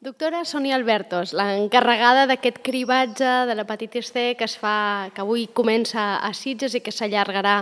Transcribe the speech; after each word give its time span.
Doctora 0.00 0.46
Sonia 0.46 0.78
Albertos, 0.80 1.34
l'encarregada 1.36 2.22
d'aquest 2.24 2.62
cribatge 2.64 3.28
de 3.44 3.52
l'hepatitis 3.52 4.08
C 4.08 4.22
que 4.32 4.46
es 4.48 4.54
fa, 4.56 5.10
que 5.12 5.20
avui 5.20 5.42
comença 5.52 6.14
a 6.24 6.30
Sitges 6.32 6.72
i 6.72 6.80
que 6.80 6.88
s'allargarà 6.88 7.58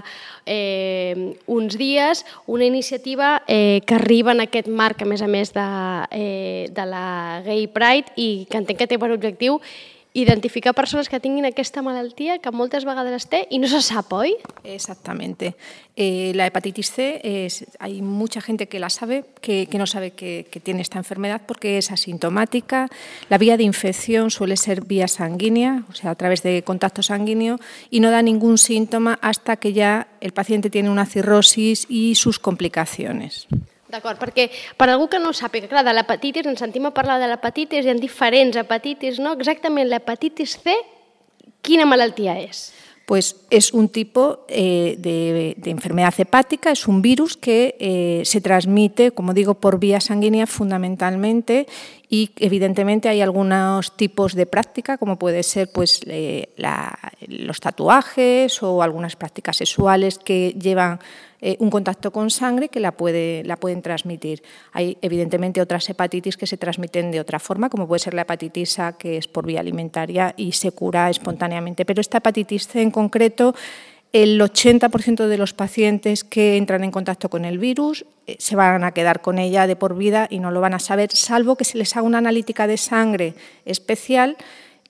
eh, 0.46 1.34
uns 1.50 1.74
dies, 1.74 2.22
una 2.46 2.68
iniciativa 2.70 3.42
eh, 3.48 3.82
que 3.82 3.98
arriba 3.98 4.36
en 4.36 4.44
aquest 4.46 4.70
marc, 4.70 5.02
a 5.02 5.10
més 5.10 5.26
a 5.26 5.26
més, 5.26 5.50
de, 5.50 5.66
eh, 6.14 6.70
de 6.70 6.86
la 6.86 7.42
Gay 7.42 7.66
Pride 7.74 8.14
i 8.14 8.46
que 8.46 8.62
entenc 8.62 8.84
que 8.84 8.86
té 8.94 9.02
per 9.02 9.10
objectiu 9.10 9.58
identificar 10.22 10.74
personas 10.74 11.08
que 11.08 11.20
tinguin 11.20 11.46
aquesta 11.46 11.82
malaltia 11.82 12.38
que 12.38 12.50
moltes 12.50 12.84
vegades 12.88 13.14
es 13.14 13.26
té 13.30 13.46
i 13.50 13.58
no 13.58 13.68
se 13.68 13.80
sap? 13.82 14.08
Exactamente. 14.64 15.54
Eh, 15.96 16.32
la 16.34 16.46
hepatitis 16.46 16.90
C, 16.92 17.20
es, 17.22 17.66
hay 17.78 18.00
mucha 18.00 18.40
gente 18.40 18.68
que 18.68 18.78
la 18.78 18.88
sabe, 18.88 19.24
que, 19.40 19.68
no 19.74 19.86
sabe 19.86 20.12
que, 20.12 20.46
tiene 20.62 20.80
esta 20.80 20.98
enfermedad 20.98 21.42
porque 21.46 21.76
es 21.78 21.90
asintomática. 21.90 22.88
La 23.28 23.36
vía 23.36 23.56
de 23.56 23.64
infección 23.64 24.30
suele 24.30 24.56
ser 24.56 24.84
vía 24.84 25.08
sanguínea, 25.08 25.84
o 25.90 25.94
sea, 25.94 26.12
a 26.12 26.14
través 26.14 26.42
de 26.42 26.62
contacto 26.62 27.02
sanguíneo, 27.02 27.58
y 27.90 28.00
no 28.00 28.10
da 28.10 28.22
ningún 28.22 28.58
síntoma 28.58 29.18
hasta 29.20 29.56
que 29.56 29.72
ya 29.72 30.08
el 30.20 30.32
paciente 30.32 30.70
tiene 30.70 30.90
una 30.90 31.04
cirrosis 31.04 31.86
y 31.88 32.14
sus 32.14 32.38
complicaciones. 32.38 33.46
D'acord, 33.88 34.20
perquè 34.20 34.50
per 34.76 34.90
algú 34.92 35.06
que 35.08 35.20
no 35.22 35.32
sàpiga, 35.32 35.68
clar, 35.70 35.84
de 35.86 35.94
l'hepatitis, 35.96 36.46
ens 36.50 36.60
sentim 36.60 36.84
a 36.88 36.92
parlar 36.92 37.16
de 37.22 37.30
l'hepatitis, 37.30 37.86
hi 37.86 37.92
ha 37.92 37.96
diferents 37.96 38.58
hepatitis, 38.60 39.20
no? 39.24 39.32
Exactament 39.38 39.88
l'hepatitis 39.88 40.58
C, 40.60 40.74
quina 41.64 41.88
malaltia 41.88 42.36
és? 42.42 42.68
Pues 43.08 43.36
es 43.48 43.72
un 43.72 43.88
tipo 43.88 44.44
eh, 44.48 44.96
de, 44.98 45.54
de, 45.56 45.70
enfermedad 45.70 46.12
hepática, 46.18 46.70
es 46.70 46.86
un 46.86 47.00
virus 47.00 47.38
que 47.38 47.74
eh, 47.80 48.20
se 48.26 48.42
transmite, 48.42 49.12
como 49.12 49.32
digo, 49.32 49.54
por 49.54 49.78
vía 49.80 50.00
sanguínea 50.00 50.46
fundamentalmente 50.46 51.66
y 52.10 52.30
evidentemente 52.36 53.08
hay 53.08 53.20
algunos 53.20 53.94
tipos 53.96 54.34
de 54.34 54.46
práctica, 54.46 54.96
como 54.96 55.18
puede 55.18 55.42
ser 55.42 55.70
pues, 55.70 56.00
los 57.26 57.60
tatuajes 57.60 58.62
o 58.62 58.82
algunas 58.82 59.14
prácticas 59.16 59.58
sexuales 59.58 60.18
que 60.18 60.54
llevan 60.58 61.00
eh, 61.40 61.56
un 61.60 61.70
contacto 61.70 62.10
con 62.10 62.30
sangre 62.30 62.68
que 62.68 62.80
la, 62.80 62.92
puede, 62.92 63.44
la 63.44 63.56
pueden 63.56 63.82
transmitir. 63.82 64.42
Hay 64.72 64.96
evidentemente 65.02 65.60
otras 65.60 65.88
hepatitis 65.90 66.36
que 66.36 66.46
se 66.46 66.56
transmiten 66.56 67.10
de 67.10 67.20
otra 67.20 67.38
forma, 67.38 67.68
como 67.68 67.86
puede 67.86 68.00
ser 68.00 68.14
la 68.14 68.22
hepatitis 68.22 68.78
A, 68.78 68.96
que 68.96 69.18
es 69.18 69.28
por 69.28 69.46
vía 69.46 69.60
alimentaria 69.60 70.34
y 70.36 70.52
se 70.52 70.72
cura 70.72 71.10
espontáneamente. 71.10 71.84
Pero 71.84 72.00
esta 72.00 72.18
hepatitis 72.18 72.66
C 72.66 72.80
en 72.80 72.90
concreto 72.90 73.54
el 74.12 74.40
80% 74.40 75.26
de 75.26 75.38
los 75.38 75.52
pacientes 75.52 76.24
que 76.24 76.56
entran 76.56 76.84
en 76.84 76.90
contacto 76.90 77.28
con 77.28 77.44
el 77.44 77.58
virus 77.58 78.06
eh, 78.26 78.36
se 78.38 78.56
van 78.56 78.84
a 78.84 78.92
quedar 78.92 79.20
con 79.20 79.38
ella 79.38 79.66
de 79.66 79.76
por 79.76 79.96
vida 79.96 80.26
y 80.30 80.38
no 80.38 80.50
lo 80.50 80.60
van 80.60 80.74
a 80.74 80.78
saber, 80.78 81.10
salvo 81.12 81.56
que 81.56 81.64
se 81.64 81.78
les 81.78 81.96
haga 81.96 82.06
una 82.06 82.18
analítica 82.18 82.66
de 82.66 82.78
sangre 82.78 83.34
especial 83.64 84.36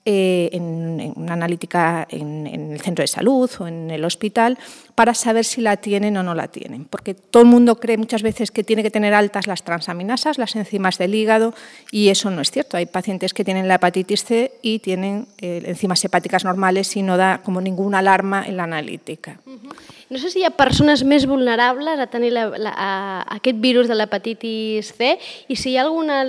eh, 0.05 0.49
en, 0.53 1.13
una 1.17 1.33
analítica 1.33 2.07
en, 2.09 2.47
el 2.47 2.79
centro 2.81 3.03
de 3.03 3.07
salud 3.07 3.49
o 3.59 3.67
en 3.67 3.91
el 3.91 4.05
hospital 4.05 4.57
para 4.95 5.13
saber 5.13 5.43
si 5.45 5.61
la 5.61 5.77
tienen 5.77 6.15
o 6.17 6.23
no 6.23 6.33
la 6.33 6.47
tienen. 6.47 6.85
Porque 6.85 7.13
todo 7.13 7.43
el 7.43 7.49
mundo 7.49 7.79
cree 7.79 7.97
muchas 7.97 8.23
veces 8.23 8.49
que 8.49 8.63
tiene 8.63 8.81
que 8.81 8.91
tener 8.91 9.13
altas 9.13 9.45
las 9.45 9.63
transaminasas, 9.63 10.37
las 10.37 10.55
enzimas 10.55 10.97
del 10.97 11.13
hígado, 11.13 11.53
y 11.91 12.09
eso 12.09 12.31
no 12.31 12.41
es 12.41 12.49
cierto. 12.49 12.77
Hay 12.77 12.85
pacientes 12.85 13.33
que 13.33 13.43
tienen 13.43 13.67
la 13.67 13.75
hepatitis 13.75 14.23
C 14.23 14.53
y 14.61 14.79
tienen 14.79 15.27
eh, 15.39 15.63
enzimas 15.65 16.03
hepáticas 16.03 16.43
normales 16.45 16.95
y 16.95 17.03
no 17.03 17.17
da 17.17 17.41
como 17.43 17.61
ninguna 17.61 17.99
alarma 17.99 18.45
en 18.47 18.57
la 18.57 18.63
analítica. 18.63 19.39
No 20.09 20.17
sé 20.17 20.31
si 20.33 20.41
hi 20.41 20.45
ha 20.47 20.49
persones 20.57 21.03
més 21.05 21.27
vulnerables 21.29 21.99
a 22.01 22.07
tenir 22.09 22.31
la, 22.33 22.47
la, 22.57 22.71
a, 22.73 22.93
aquest 23.35 23.59
virus 23.61 23.87
de 23.87 23.93
l'hepatitis 23.93 24.89
C 24.97 25.11
i 25.47 25.55
si 25.55 25.69
hi 25.69 25.77
ha 25.77 25.83
alguna, 25.85 26.23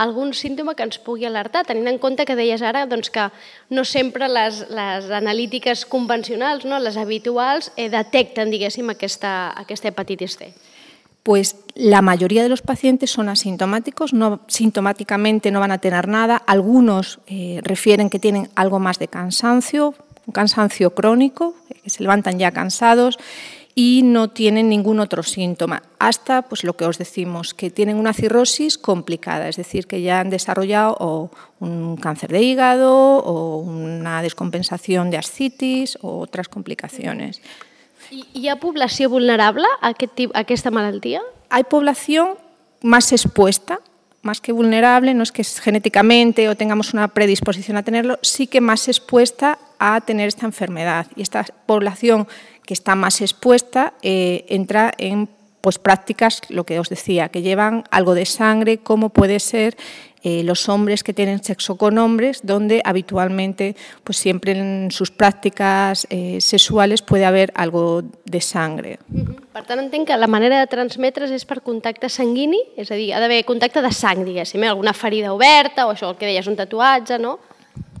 algun 0.00 0.32
símptoma 0.32 0.72
que 0.74 0.86
ens 0.88 0.96
pugui 1.04 1.28
alertar, 1.28 1.66
tenint 1.68 1.90
en 1.92 2.00
compte 2.00 2.24
que 2.24 2.36
deies 2.38 2.64
ara 2.64 2.86
doncs, 2.88 3.12
que 3.12 3.28
no 3.68 3.84
sempre 3.84 4.30
les, 4.32 4.62
les 4.72 5.10
analítiques 5.12 5.84
convencionals, 5.84 6.64
no, 6.64 6.80
les 6.80 6.96
habituals, 6.96 7.74
eh, 7.76 7.90
detecten, 7.92 8.48
diguéssim, 8.48 8.88
aquesta, 8.96 9.52
aquesta 9.52 9.92
hepatitis 9.92 10.38
C. 10.40 10.54
Pues 11.24 11.56
la 11.74 12.02
mayoría 12.02 12.42
de 12.42 12.50
los 12.50 12.60
pacientes 12.60 13.10
son 13.10 13.30
asintomáticos, 13.30 14.12
no, 14.12 14.40
sintomáticamente 14.46 15.50
no 15.50 15.60
van 15.60 15.72
a 15.72 15.78
tener 15.78 16.06
nada. 16.06 16.36
Algunos 16.36 17.20
eh, 17.26 17.60
refieren 17.62 18.10
que 18.10 18.18
tienen 18.18 18.50
algo 18.54 18.78
más 18.78 18.98
de 18.98 19.08
cansancio, 19.08 19.94
un 20.26 20.32
cansancio 20.32 20.94
crónico, 20.94 21.54
que 21.82 21.90
se 21.90 22.02
levantan 22.02 22.38
ya 22.38 22.50
cansados 22.50 23.18
y 23.74 24.02
no 24.04 24.30
tienen 24.30 24.68
ningún 24.68 25.00
otro 25.00 25.22
síntoma, 25.22 25.82
hasta 25.98 26.42
pues 26.42 26.62
lo 26.62 26.76
que 26.76 26.84
os 26.84 26.96
decimos, 26.96 27.54
que 27.54 27.70
tienen 27.70 27.96
una 27.96 28.12
cirrosis 28.12 28.78
complicada, 28.78 29.48
es 29.48 29.56
decir, 29.56 29.86
que 29.86 30.00
ya 30.00 30.20
han 30.20 30.30
desarrollado 30.30 30.96
o 31.00 31.30
un 31.58 31.96
cáncer 31.96 32.30
de 32.30 32.42
hígado 32.42 32.92
o 33.18 33.58
una 33.58 34.22
descompensación 34.22 35.10
de 35.10 35.18
ascitis 35.18 35.98
o 36.02 36.20
otras 36.20 36.48
complicaciones. 36.48 37.42
¿Y 38.10 38.26
hi 38.32 38.48
ha 38.48 38.60
població 38.60 39.10
vulnerable 39.10 39.64
a, 39.80 39.88
aquest, 39.88 40.20
a 40.34 40.40
aquesta 40.40 40.70
malaltia? 40.70 41.22
Hay 41.50 41.64
población 41.64 42.36
más 42.80 43.12
expuesta, 43.12 43.80
más 44.22 44.40
que 44.40 44.52
vulnerable, 44.52 45.14
no 45.14 45.22
es 45.22 45.32
que 45.32 45.42
genéticamente 45.42 46.48
o 46.48 46.56
tengamos 46.56 46.94
una 46.94 47.08
predisposición 47.08 47.76
a 47.76 47.82
tenerlo, 47.82 48.18
sí 48.22 48.46
que 48.46 48.60
más 48.60 48.88
expuesta 48.88 49.58
a 49.78 50.00
tener 50.00 50.28
esta 50.28 50.46
enfermedad. 50.46 51.06
Y 51.16 51.22
esta 51.22 51.44
población 51.66 52.26
que 52.64 52.74
está 52.74 52.94
más 52.94 53.20
expuesta 53.20 53.94
eh, 54.02 54.44
entra 54.48 54.92
en 54.98 55.28
pues, 55.60 55.78
prácticas, 55.78 56.42
lo 56.48 56.64
que 56.64 56.78
os 56.78 56.88
decía, 56.88 57.28
que 57.28 57.42
llevan 57.42 57.84
algo 57.90 58.14
de 58.14 58.26
sangre, 58.26 58.78
como 58.78 59.08
puede 59.08 59.40
ser 59.40 59.76
eh, 60.24 60.42
los 60.42 60.70
hombres 60.70 61.04
que 61.04 61.12
tienen 61.12 61.44
sexo 61.44 61.76
con 61.76 61.98
hombres, 61.98 62.40
donde 62.42 62.80
habitualmente, 62.84 63.76
pues 64.04 64.16
siempre 64.16 64.52
en 64.52 64.90
sus 64.90 65.10
prácticas 65.10 66.06
eh, 66.08 66.40
sexuales 66.40 67.02
puede 67.02 67.26
haber 67.26 67.52
algo 67.54 68.02
de 68.24 68.40
sangre. 68.40 68.98
Tant, 69.52 69.80
entenc 69.80 70.08
que 70.08 70.16
la 70.16 70.26
manera 70.26 70.60
de 70.60 70.68
transmetre's 70.68 71.32
és 71.32 71.44
per 71.44 71.60
contacte 71.60 72.08
sanguini, 72.08 72.60
és 72.76 72.88
a 72.88 72.96
dir, 72.96 73.12
ha 73.12 73.20
d'haver 73.20 73.44
contacte 73.44 73.84
de 73.84 73.92
sang, 73.92 74.24
diguéssim, 74.24 74.64
eh? 74.64 74.72
alguna 74.72 74.96
ferida 74.96 75.32
oberta 75.32 75.84
o 75.84 75.92
això, 75.92 76.08
el 76.12 76.16
que 76.16 76.28
deies, 76.28 76.48
un 76.48 76.56
tatuatge, 76.56 77.20
no? 77.20 77.36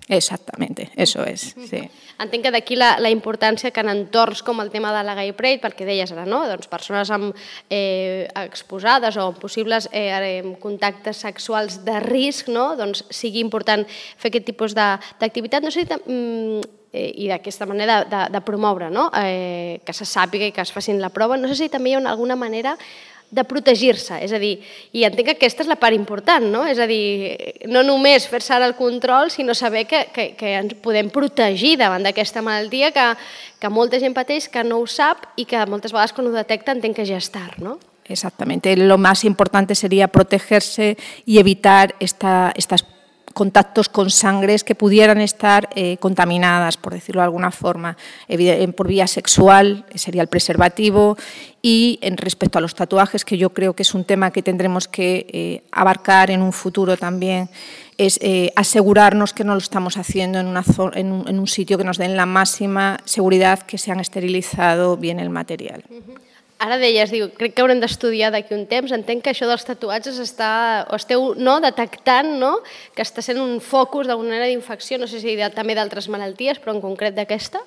Exactamente, 0.08 0.90
eso 0.96 1.24
es, 1.24 1.54
sí. 1.68 1.80
Entenc 2.20 2.44
que 2.44 2.50
d'aquí 2.54 2.76
la, 2.76 2.92
la 3.02 3.10
importància 3.10 3.72
que 3.74 3.82
en 3.82 3.90
entorns 3.90 4.42
com 4.44 4.60
el 4.62 4.70
tema 4.70 4.92
de 4.94 5.00
la 5.02 5.16
gay 5.18 5.32
pride, 5.34 5.62
perquè 5.62 5.86
deies 5.88 6.12
ara, 6.14 6.26
no? 6.28 6.42
doncs 6.46 6.68
persones 6.70 7.10
amb, 7.10 7.32
eh, 7.72 8.28
exposades 8.44 9.16
o 9.18 9.30
possibles 9.40 9.88
eh, 9.92 10.44
contactes 10.62 11.24
sexuals 11.24 11.80
de 11.86 11.98
risc, 12.04 12.52
no? 12.52 12.74
doncs 12.78 13.02
sigui 13.10 13.42
important 13.42 13.86
fer 13.88 14.30
aquest 14.30 14.46
tipus 14.52 14.76
d'activitat. 14.76 15.64
No 15.64 15.72
sé 15.74 15.88
si 15.88 15.96
mm, 15.96 16.60
eh, 16.92 17.10
i 17.24 17.28
d'aquesta 17.32 17.66
manera 17.66 18.04
de, 18.04 18.12
de, 18.12 18.22
de 18.36 18.44
promoure 18.46 18.92
no? 18.94 19.08
eh, 19.18 19.80
que 19.84 19.96
se 19.96 20.06
sàpiga 20.06 20.46
i 20.46 20.54
que 20.54 20.62
es 20.62 20.72
facin 20.72 21.02
la 21.02 21.10
prova. 21.10 21.40
No 21.40 21.50
sé 21.50 21.58
si 21.58 21.72
també 21.72 21.90
hi 21.90 21.98
ha 21.98 22.04
alguna 22.06 22.38
manera 22.38 22.76
de 23.34 23.42
protegir-se, 23.48 24.20
és 24.22 24.32
a 24.32 24.38
dir, 24.38 24.54
i 24.94 25.02
entenc 25.06 25.26
que 25.26 25.34
aquesta 25.34 25.64
és 25.64 25.70
la 25.70 25.78
part 25.80 25.96
important, 25.96 26.44
no? 26.52 26.62
És 26.70 26.78
a 26.78 26.86
dir, 26.86 27.34
no 27.66 27.82
només 27.86 28.28
fer-se 28.30 28.54
ara 28.54 28.68
el 28.70 28.76
control, 28.78 29.32
sinó 29.34 29.56
saber 29.58 29.86
que, 29.90 30.04
que, 30.14 30.28
que 30.38 30.54
ens 30.60 30.76
podem 30.84 31.10
protegir 31.10 31.74
davant 31.80 32.06
d'aquesta 32.06 32.44
malaltia 32.46 32.92
que, 32.94 33.08
que 33.58 33.72
molta 33.72 33.98
gent 33.98 34.14
pateix, 34.14 34.46
que 34.52 34.62
no 34.62 34.78
ho 34.82 34.86
sap 34.86 35.26
i 35.36 35.48
que 35.50 35.66
moltes 35.66 35.94
vegades 35.94 36.14
quan 36.14 36.30
ho 36.30 36.36
detecta 36.36 36.76
entenc 36.76 37.00
que 37.00 37.08
ja 37.08 37.18
és 37.18 37.30
tard, 37.34 37.58
no? 37.58 37.78
Exactamente. 38.04 38.76
Lo 38.76 38.98
más 38.98 39.24
importante 39.24 39.74
sería 39.74 40.08
protegerse 40.08 40.96
y 41.24 41.38
evitar 41.38 41.94
esta, 42.00 42.52
estas 42.54 42.84
contactos 43.32 43.88
con 43.88 44.10
sangres 44.10 44.62
que 44.64 44.74
pudieran 44.74 45.20
estar 45.20 45.68
eh, 45.74 45.96
contaminadas, 45.98 46.76
por 46.76 46.92
decirlo 46.92 47.20
de 47.20 47.26
alguna 47.26 47.50
forma, 47.50 47.96
por 48.76 48.88
vía 48.88 49.06
sexual, 49.06 49.84
sería 49.94 50.22
el 50.22 50.28
preservativo, 50.28 51.16
y 51.62 51.98
en 52.02 52.16
respecto 52.16 52.58
a 52.58 52.60
los 52.60 52.74
tatuajes, 52.74 53.24
que 53.24 53.38
yo 53.38 53.50
creo 53.50 53.74
que 53.74 53.82
es 53.82 53.94
un 53.94 54.04
tema 54.04 54.30
que 54.30 54.42
tendremos 54.42 54.86
que 54.86 55.26
eh, 55.32 55.62
abarcar 55.72 56.30
en 56.30 56.42
un 56.42 56.52
futuro 56.52 56.96
también, 56.96 57.48
es 57.96 58.18
eh, 58.22 58.52
asegurarnos 58.56 59.32
que 59.32 59.44
no 59.44 59.52
lo 59.52 59.58
estamos 59.58 59.96
haciendo 59.96 60.38
en, 60.38 60.46
una 60.46 60.64
en, 60.94 61.12
un, 61.12 61.28
en 61.28 61.38
un 61.38 61.46
sitio 61.46 61.78
que 61.78 61.84
nos 61.84 61.98
den 61.98 62.16
la 62.16 62.26
máxima 62.26 62.98
seguridad 63.04 63.60
que 63.60 63.78
se 63.78 63.92
han 63.92 64.00
esterilizado 64.00 64.96
bien 64.96 65.20
el 65.20 65.30
material. 65.30 65.84
Ara 66.64 66.78
deies, 66.80 67.10
diu, 67.12 67.26
crec 67.36 67.52
que 67.52 67.60
haurem 67.60 67.80
d'estudiar 67.82 68.30
d'aquí 68.32 68.54
un 68.56 68.64
temps. 68.70 68.92
Entenc 68.96 69.20
que 69.24 69.34
això 69.34 69.44
dels 69.50 69.66
tatuatges 69.68 70.16
està, 70.22 70.86
o 70.88 70.96
esteu 70.96 71.34
no, 71.36 71.58
detectant 71.60 72.30
no, 72.40 72.54
que 72.96 73.04
està 73.04 73.20
sent 73.24 73.40
un 73.42 73.58
focus 73.60 74.08
d'alguna 74.08 74.32
manera 74.32 74.48
d'infecció, 74.48 74.96
no 75.00 75.08
sé 75.10 75.20
si 75.20 75.36
de, 75.36 75.50
també 75.52 75.76
d'altres 75.76 76.08
malalties, 76.08 76.62
però 76.62 76.72
en 76.72 76.80
concret 76.84 77.16
d'aquesta. 77.18 77.60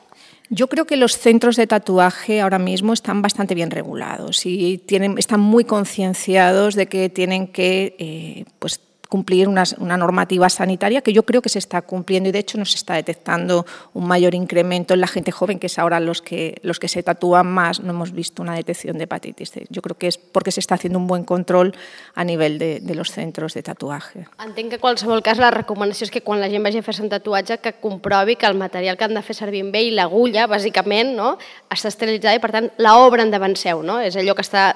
Yo 0.50 0.68
creo 0.68 0.86
que 0.86 0.96
los 0.96 1.18
centros 1.18 1.58
de 1.58 1.68
tatuaje 1.68 2.42
ahora 2.42 2.58
mismo 2.58 2.94
están 2.94 3.22
bastante 3.22 3.54
bien 3.54 3.70
regulados 3.70 4.46
y 4.46 4.80
tienen, 4.80 5.18
están 5.18 5.42
muy 5.42 5.66
concienciados 5.66 6.74
de 6.74 6.88
que 6.88 7.10
tienen 7.10 7.48
que 7.48 7.96
eh, 8.00 8.46
pues, 8.58 8.80
cumplir 9.10 9.48
una, 9.48 9.64
normativa 9.98 10.50
sanitaria 10.50 11.02
que 11.02 11.14
yo 11.14 11.24
creo 11.24 11.42
que 11.42 11.50
se 11.50 11.60
está 11.60 11.82
cumpliendo 11.82 12.30
y 12.30 12.32
de 12.32 12.40
hecho 12.40 12.58
nos 12.58 12.76
está 12.76 12.96
detectando 12.96 13.66
un 13.94 14.08
mayor 14.08 14.36
incremento 14.36 14.94
en 14.94 15.02
la 15.02 15.08
gente 15.08 15.32
joven, 15.32 15.60
que 15.60 15.68
es 15.68 15.80
ahora 15.80 16.00
los 16.00 16.22
que, 16.22 16.60
los 16.62 16.80
que 16.80 16.88
se 16.88 17.04
tatúan 17.04 17.48
más, 17.48 17.80
no 17.80 17.92
hemos 17.92 18.12
visto 18.12 18.42
una 18.42 18.56
detección 18.56 18.98
de 18.98 19.06
hepatitis 19.06 19.52
C. 19.52 19.66
Yo 19.70 19.82
creo 19.82 19.98
que 19.98 20.08
es 20.08 20.18
porque 20.18 20.52
se 20.52 20.60
está 20.60 20.76
haciendo 20.76 21.00
un 21.00 21.08
buen 21.08 21.24
control 21.24 21.74
a 22.16 22.24
nivel 22.24 22.60
de, 22.60 22.80
de 22.80 22.96
los 22.96 23.12
centros 23.12 23.54
de 23.54 23.64
tatuaje. 23.64 24.28
Entenc 24.44 24.70
que 24.70 24.76
en 24.76 24.82
qualsevol 24.82 25.24
cas 25.24 25.40
la 25.40 25.52
recomanació 25.52 26.06
és 26.08 26.12
que 26.12 26.22
quan 26.22 26.42
la 26.42 26.50
gent 26.52 26.64
vagi 26.64 26.82
a 26.82 26.86
fer-se 26.86 27.04
un 27.04 27.12
tatuatge 27.12 27.60
que 27.64 27.74
comprovi 27.82 28.36
que 28.36 28.46
el 28.46 28.58
material 28.60 28.98
que 28.98 29.08
han 29.08 29.16
de 29.16 29.24
fer 29.26 29.36
servir 29.38 29.64
amb 29.66 29.76
ell, 29.76 29.94
l'agulla, 29.96 30.48
bàsicament, 30.48 31.16
no? 31.18 31.36
està 31.74 31.92
esterilitzada 31.92 32.38
i 32.38 32.44
per 32.44 32.52
tant 32.54 32.70
l'obren 32.82 33.32
davant 33.32 33.56
seu, 33.60 33.84
no? 33.86 34.00
És 34.04 34.18
allò 34.20 34.36
que 34.36 34.46
està 34.46 34.74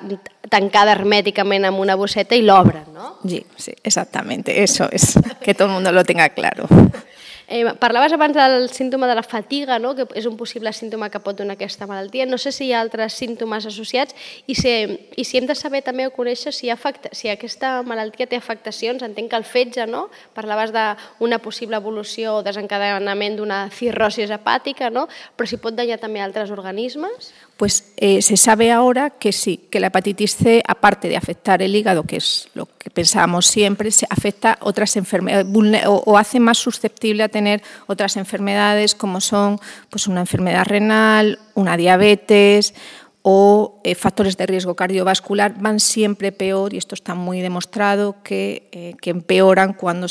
tancada 0.50 0.96
hermèticament 0.96 1.68
amb 1.70 1.80
una 1.80 1.96
bosseta 1.96 2.36
i 2.36 2.42
l'obren, 2.46 2.88
no? 2.94 3.18
Sí, 3.28 3.44
sí, 3.58 3.74
exactamente, 3.84 4.64
eso 4.64 4.90
es, 4.92 5.14
que 5.42 5.54
todo 5.54 5.68
el 5.68 5.74
mundo 5.76 5.92
lo 5.92 6.04
tenga 6.04 6.30
claro. 6.30 6.68
Eh, 7.54 7.66
parlaves 7.76 8.14
abans 8.14 8.34
del 8.34 8.70
símptoma 8.70 9.10
de 9.10 9.16
la 9.16 9.24
fatiga, 9.24 9.78
no? 9.78 9.92
que 9.92 10.06
és 10.16 10.24
un 10.24 10.38
possible 10.40 10.72
símptoma 10.72 11.10
que 11.12 11.20
pot 11.20 11.36
donar 11.36 11.58
aquesta 11.58 11.84
malaltia. 11.84 12.24
No 12.24 12.38
sé 12.40 12.54
si 12.56 12.70
hi 12.70 12.72
ha 12.72 12.80
altres 12.80 13.18
símptomes 13.20 13.68
associats 13.68 14.16
i 14.48 14.56
si, 14.56 14.72
i 15.20 15.26
si 15.28 15.36
hem 15.36 15.50
de 15.50 15.58
saber 15.60 15.82
també 15.84 16.06
o 16.08 16.14
conèixer 16.16 16.54
si, 16.56 16.70
afecta, 16.72 17.12
si 17.12 17.28
aquesta 17.28 17.82
malaltia 17.84 18.30
té 18.32 18.40
afectacions. 18.40 19.04
Entenc 19.04 19.34
que 19.34 19.36
el 19.36 19.44
fetge, 19.44 19.84
no? 19.84 20.06
parlaves 20.32 20.72
d'una 20.72 21.42
possible 21.44 21.76
evolució 21.76 22.38
o 22.38 22.46
desencadenament 22.48 23.36
d'una 23.36 23.66
cirrosi 23.76 24.24
hepàtica, 24.32 24.88
no? 24.88 25.10
però 25.36 25.52
si 25.52 25.60
pot 25.60 25.76
danyar 25.76 26.00
també 26.00 26.24
altres 26.24 26.56
organismes? 26.56 27.34
Pues 27.62 27.94
eh, 27.98 28.24
se 28.24 28.38
sabe 28.38 28.72
ahora 28.72 29.12
que 29.12 29.32
sí, 29.32 29.68
que 29.70 29.80
la 29.80 29.86
hepatitis 29.86 30.36
C, 30.36 30.64
aparte 30.68 31.08
de 31.10 31.16
afectar 31.16 31.62
el 31.62 31.76
hígado, 31.76 32.02
que 32.06 32.16
es 32.16 32.50
lo 32.56 32.66
que 32.66 32.90
pensábamos 32.90 33.46
siempre, 33.46 33.92
se 33.92 34.08
afecta 34.10 34.58
otras 34.62 34.98
enfermedades 34.98 35.46
o, 35.86 36.18
hace 36.18 36.40
más 36.40 36.58
susceptible 36.58 37.22
a 37.22 37.30
tener 37.30 37.62
otras 37.86 38.18
enfermedades 38.18 38.96
como 38.96 39.22
son 39.22 39.60
pues 39.92 40.08
una 40.08 40.22
enfermedad 40.22 40.66
renal, 40.66 41.38
una 41.54 41.78
diabetes 41.78 42.74
o 43.22 43.80
eh, 43.84 43.94
factores 43.94 44.38
de 44.38 44.48
riesgo 44.48 44.76
cardiovascular 44.76 45.54
van 45.60 45.80
siempre 45.80 46.32
peor, 46.32 46.74
y 46.74 46.78
esto 46.78 46.96
está 46.96 47.14
muy 47.14 47.42
demostrado, 47.42 48.24
que, 48.24 48.70
eh, 48.72 48.96
empeoran 49.04 49.74
cuando 49.74 50.08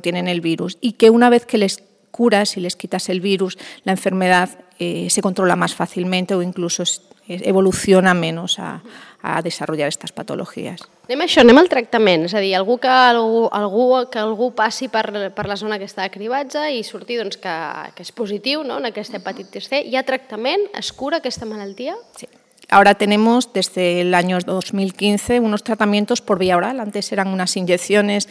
tienen 0.00 0.28
el 0.28 0.40
virus. 0.40 0.78
Y 0.80 0.92
que 0.92 1.10
una 1.10 1.30
vez 1.30 1.46
que 1.46 1.58
les 1.58 1.82
curas 2.10 2.56
y 2.56 2.60
les 2.60 2.76
quitas 2.76 3.08
el 3.08 3.20
virus, 3.20 3.58
la 3.84 3.92
enfermedad 3.92 4.50
eh, 4.78 5.08
se 5.10 5.22
controla 5.22 5.56
más 5.56 5.74
fácilmente 5.74 6.34
o 6.34 6.42
incluso 6.42 6.82
evoluciona 7.28 8.12
menos 8.14 8.58
a, 8.58 8.82
a 9.22 9.42
desarrollar 9.42 9.88
estas 9.88 10.12
patologías. 10.12 10.80
Anem 11.06 11.24
a 11.24 11.26
això, 11.26 11.42
anem 11.42 11.58
al 11.58 11.68
tractament, 11.70 12.24
és 12.28 12.34
a 12.34 12.42
dir, 12.42 12.52
algú 12.58 12.78
que 12.82 12.90
algú, 12.90 13.46
algú, 13.52 13.86
que 14.10 14.20
algú 14.22 14.50
passi 14.56 14.88
per, 14.88 15.32
per 15.34 15.46
la 15.50 15.58
zona 15.58 15.78
que 15.78 15.88
està 15.88 16.06
de 16.06 16.14
cribatge 16.14 16.68
i 16.74 16.84
surti 16.86 17.18
doncs, 17.18 17.38
que, 17.42 17.54
que 17.96 18.06
és 18.06 18.12
positiu 18.14 18.64
no? 18.66 18.78
en 18.78 18.90
aquesta 18.90 19.18
hepatitis 19.18 19.68
C. 19.70 19.82
Hi 19.86 19.98
ha 19.98 20.06
tractament? 20.06 20.70
Es 20.78 20.92
cura 20.92 21.18
aquesta 21.20 21.48
malaltia? 21.50 21.96
Sí. 22.18 22.30
Ahora 22.72 22.94
tenemos 22.94 23.52
desde 23.52 24.00
el 24.00 24.14
año 24.14 24.38
2015 24.38 25.40
unos 25.40 25.64
tratamientos 25.64 26.20
por 26.20 26.38
vía 26.38 26.56
oral. 26.56 26.78
Antes 26.78 27.10
eran 27.10 27.26
unas 27.28 27.56
inyecciones 27.56 28.28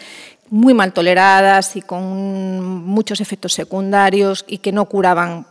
muy 0.50 0.74
mal 0.74 0.94
toleradas 0.94 1.76
y 1.76 1.82
con 1.82 2.84
muchos 2.86 3.22
efectos 3.22 3.54
secundarios 3.54 4.46
y 4.48 4.60
que 4.60 4.72
no 4.72 4.86
curaban 4.86 5.46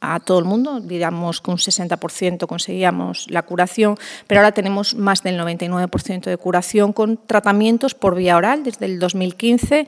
a 0.00 0.20
todo 0.20 0.38
el 0.38 0.44
mundo, 0.44 0.80
digamos 0.80 1.40
que 1.40 1.50
un 1.50 1.56
60% 1.56 2.46
conseguíamos 2.46 3.26
la 3.30 3.42
curación, 3.42 3.96
pero 4.26 4.40
ahora 4.40 4.52
tenemos 4.52 4.94
más 4.94 5.22
del 5.22 5.38
99% 5.40 6.24
de 6.24 6.36
curación 6.36 6.92
con 6.92 7.16
tratamientos 7.16 7.94
por 7.94 8.14
vía 8.14 8.36
oral 8.36 8.64
desde 8.64 8.86
el 8.86 8.98
2015. 8.98 9.86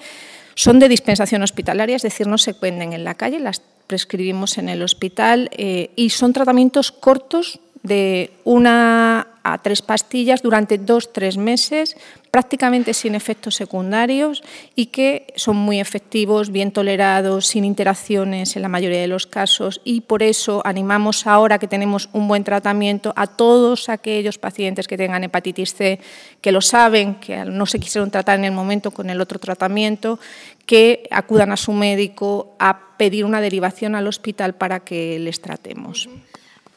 Son 0.55 0.79
de 0.79 0.89
dispensación 0.89 1.43
hospitalaria, 1.43 1.97
es 1.97 2.03
decir, 2.03 2.27
no 2.27 2.39
se 2.39 2.55
venden 2.55 2.95
en 2.95 3.05
la 3.05 3.15
calle, 3.15 3.41
las 3.41 3.61
prescribimos 3.87 4.59
en 4.59 4.69
el 4.69 4.83
hospital 4.83 5.51
eh, 5.53 5.91
y 5.97 6.11
son 6.11 6.33
tratamientos 6.33 6.93
cortos 6.93 7.61
de 7.83 8.33
una 8.45 9.29
a 9.53 9.59
tres 9.59 9.83
pastillas 9.83 10.43
durante 10.43 10.79
dos, 10.79 11.13
tres 11.13 11.37
meses, 11.37 11.97
prácticamente 12.31 12.95
sin 12.95 13.15
efectos 13.15 13.55
secundarios 13.55 14.43
y 14.75 14.87
que 14.87 15.33
son 15.37 15.57
muy 15.57 15.81
efectivos, 15.81 16.51
bien 16.51 16.73
tolerados, 16.73 17.47
sin 17.47 17.65
interacciones 17.65 18.57
en 18.57 18.63
la 18.63 18.69
mayoría 18.69 19.01
de 19.01 19.07
los 19.07 19.27
casos 19.27 19.81
y 19.85 20.03
por 20.03 20.23
eso 20.23 20.63
animamos 20.65 21.27
ahora 21.27 21.59
que 21.59 21.69
tenemos 21.69 22.09
un 22.13 22.29
buen 22.29 22.45
tratamiento 22.45 23.13
a 23.17 23.27
todos 23.27 23.89
aquellos 23.89 24.39
pacientes 24.39 24.89
que 24.89 24.97
tengan 24.97 25.25
hepatitis 25.25 25.75
C, 25.75 26.01
que 26.41 26.53
lo 26.53 26.61
saben, 26.61 27.15
que 27.17 27.45
no 27.45 27.67
se 27.67 27.79
quisieron 27.79 28.11
tratar 28.11 28.39
en 28.39 28.45
el 28.45 28.53
momento 28.53 28.91
con 28.91 29.11
el 29.11 29.21
otro 29.21 29.39
tratamiento, 29.39 30.19
que 30.67 31.07
acudan 31.11 31.53
a 31.53 31.57
su 31.57 31.73
médico 31.73 32.57
a 32.59 32.97
pedir 32.97 33.25
una 33.25 33.41
derivación 33.41 33.95
al 33.95 34.09
hospital 34.09 34.55
para 34.55 34.81
que 34.81 35.19
les 35.19 35.41
tratemos. 35.41 36.09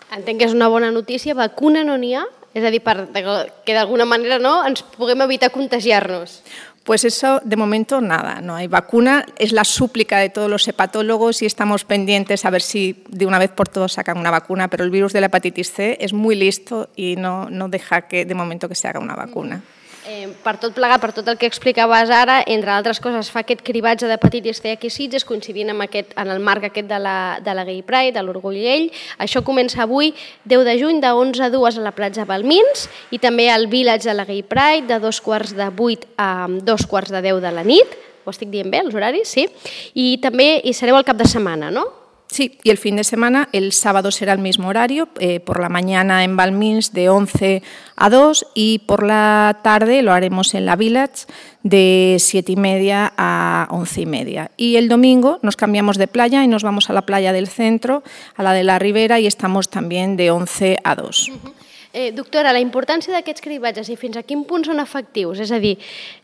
Entenc 0.09 0.39
que 0.41 0.47
és 0.47 0.55
una 0.57 0.67
bona 0.67 0.89
notícia. 0.89 1.35
Vacuna 1.37 1.83
no 1.85 1.95
n'hi? 2.01 2.17
És 2.53 2.65
a 2.65 2.71
dir, 2.73 2.81
per, 2.81 3.09
que 3.13 3.75
d'alguna 3.77 4.07
manera 4.09 4.39
no, 4.41 4.59
ens 4.65 4.81
puguem 4.95 5.21
evitar 5.21 5.51
contagiar-nos. 5.53 6.41
Pues 6.83 7.05
eso, 7.05 7.39
de 7.43 7.55
momento, 7.55 8.01
nada, 8.01 8.41
no 8.41 8.55
hay 8.55 8.65
vacuna. 8.65 9.25
Es 9.37 9.51
la 9.51 9.63
súplica 9.63 10.17
de 10.17 10.29
todos 10.29 10.49
los 10.49 10.67
hepatólogos 10.67 11.43
y 11.43 11.45
estamos 11.45 11.85
pendientes 11.85 12.45
a 12.45 12.49
ver 12.49 12.63
si 12.63 13.03
de 13.09 13.27
una 13.27 13.37
vez 13.37 13.51
por 13.51 13.67
todas 13.67 13.91
sacan 13.91 14.17
una 14.17 14.31
vacuna, 14.31 14.69
pero 14.69 14.83
el 14.83 14.89
virus 14.89 15.13
de 15.13 15.21
la 15.21 15.27
hepatitis 15.27 15.71
C 15.71 15.97
es 16.01 16.13
muy 16.13 16.35
listo 16.35 16.89
y 16.95 17.15
no, 17.15 17.47
no 17.51 17.69
deja 17.69 18.07
que 18.07 18.25
de 18.25 18.33
momento 18.33 18.67
que 18.67 18.73
se 18.73 18.87
haga 18.87 18.99
una 18.99 19.15
vacuna. 19.15 19.61
Eh, 20.09 20.25
per 20.41 20.55
tot 20.57 20.73
plegat, 20.73 20.97
per 21.03 21.11
tot 21.13 21.27
el 21.29 21.37
que 21.37 21.45
explicaves 21.45 22.09
ara, 22.09 22.39
entre 22.49 22.71
altres 22.73 22.97
coses, 23.03 23.27
fa 23.29 23.43
aquest 23.43 23.59
cribatge 23.61 24.07
d'hepatitis 24.09 24.57
C 24.63 24.71
aquí 24.73 24.89
Sitges, 24.89 25.25
coincidint 25.27 25.69
amb 25.69 25.85
aquest, 25.85 26.15
en 26.17 26.31
el 26.33 26.41
marc 26.41 26.65
aquest 26.65 26.89
de 26.89 26.97
la, 26.97 27.37
de 27.45 27.53
la 27.53 27.65
Gay 27.67 27.83
Pride, 27.85 28.15
de 28.15 28.23
l'Orgull 28.25 28.57
Gay. 28.57 28.87
Això 29.21 29.43
comença 29.45 29.83
avui, 29.85 30.15
10 30.49 30.65
de 30.65 30.75
juny, 30.81 30.97
de 31.03 31.13
11 31.13 31.45
a 31.45 31.51
2 31.53 31.77
a 31.77 31.85
la 31.85 31.93
platja 31.93 32.25
Balmins, 32.25 32.87
i 33.13 33.21
també 33.21 33.51
al 33.53 33.67
Village 33.69 34.09
de 34.09 34.17
la 34.17 34.25
Gay 34.25 34.41
Pride, 34.41 34.89
de 34.89 34.97
dos 35.03 35.21
quarts 35.21 35.53
de 35.53 35.69
8 35.69 36.15
a 36.17 36.31
dos 36.49 36.87
quarts 36.89 37.13
de 37.13 37.21
10 37.29 37.45
de 37.45 37.53
la 37.53 37.67
nit, 37.67 37.97
ho 38.25 38.33
estic 38.33 38.49
dient 38.49 38.73
bé, 38.73 38.81
els 38.81 38.97
horaris, 38.97 39.29
sí? 39.29 39.45
I 39.93 40.17
també 40.25 40.55
hi 40.63 40.73
sereu 40.73 40.97
al 40.97 41.05
cap 41.05 41.21
de 41.21 41.29
setmana, 41.29 41.69
no? 41.69 41.85
Sí, 42.31 42.59
y 42.63 42.69
el 42.69 42.77
fin 42.77 42.95
de 42.95 43.03
semana, 43.03 43.49
el 43.53 43.73
sábado 43.73 44.11
será 44.11 44.33
el 44.33 44.39
mismo 44.39 44.67
horario, 44.67 45.09
eh, 45.19 45.39
por 45.39 45.59
la 45.59 45.67
mañana 45.67 46.23
en 46.23 46.37
Balmins 46.37 46.93
de 46.93 47.09
11 47.09 47.63
a 47.95 48.09
2 48.11 48.45
y 48.53 48.79
por 48.85 49.01
la 49.01 49.59
tarde 49.63 50.03
lo 50.03 50.13
haremos 50.13 50.53
en 50.53 50.67
la 50.67 50.75
Village 50.75 51.25
de 51.63 52.17
7 52.19 52.51
y 52.51 52.55
media 52.55 53.11
a 53.17 53.67
11 53.71 54.01
y 54.01 54.05
media. 54.05 54.51
Y 54.57 54.75
el 54.75 54.89
domingo 54.89 55.39
nos 55.41 55.55
cambiamos 55.55 55.97
de 55.97 56.07
playa 56.07 56.43
y 56.43 56.47
nos 56.47 56.61
vamos 56.61 56.91
a 56.91 56.93
la 56.93 57.01
playa 57.01 57.33
del 57.33 57.47
centro, 57.47 58.03
a 58.35 58.43
la 58.43 58.53
de 58.53 58.63
la 58.63 58.77
Ribera 58.77 59.19
y 59.19 59.25
estamos 59.25 59.69
también 59.69 60.15
de 60.15 60.29
11 60.29 60.77
a 60.83 60.95
2. 60.95 61.29
Uh 61.29 61.31
-huh. 61.33 61.53
Eh, 61.91 62.11
doctora, 62.13 62.51
la 62.53 62.61
importància 62.61 63.09
d'aquests 63.09 63.41
cribatges 63.41 63.87
i 63.89 63.95
fins 63.97 64.13
a 64.19 64.21
quin 64.21 64.43
punt 64.45 64.61
són 64.67 64.77
efectius? 64.77 65.39
És 65.41 65.49
a 65.49 65.57
dir, 65.57 65.71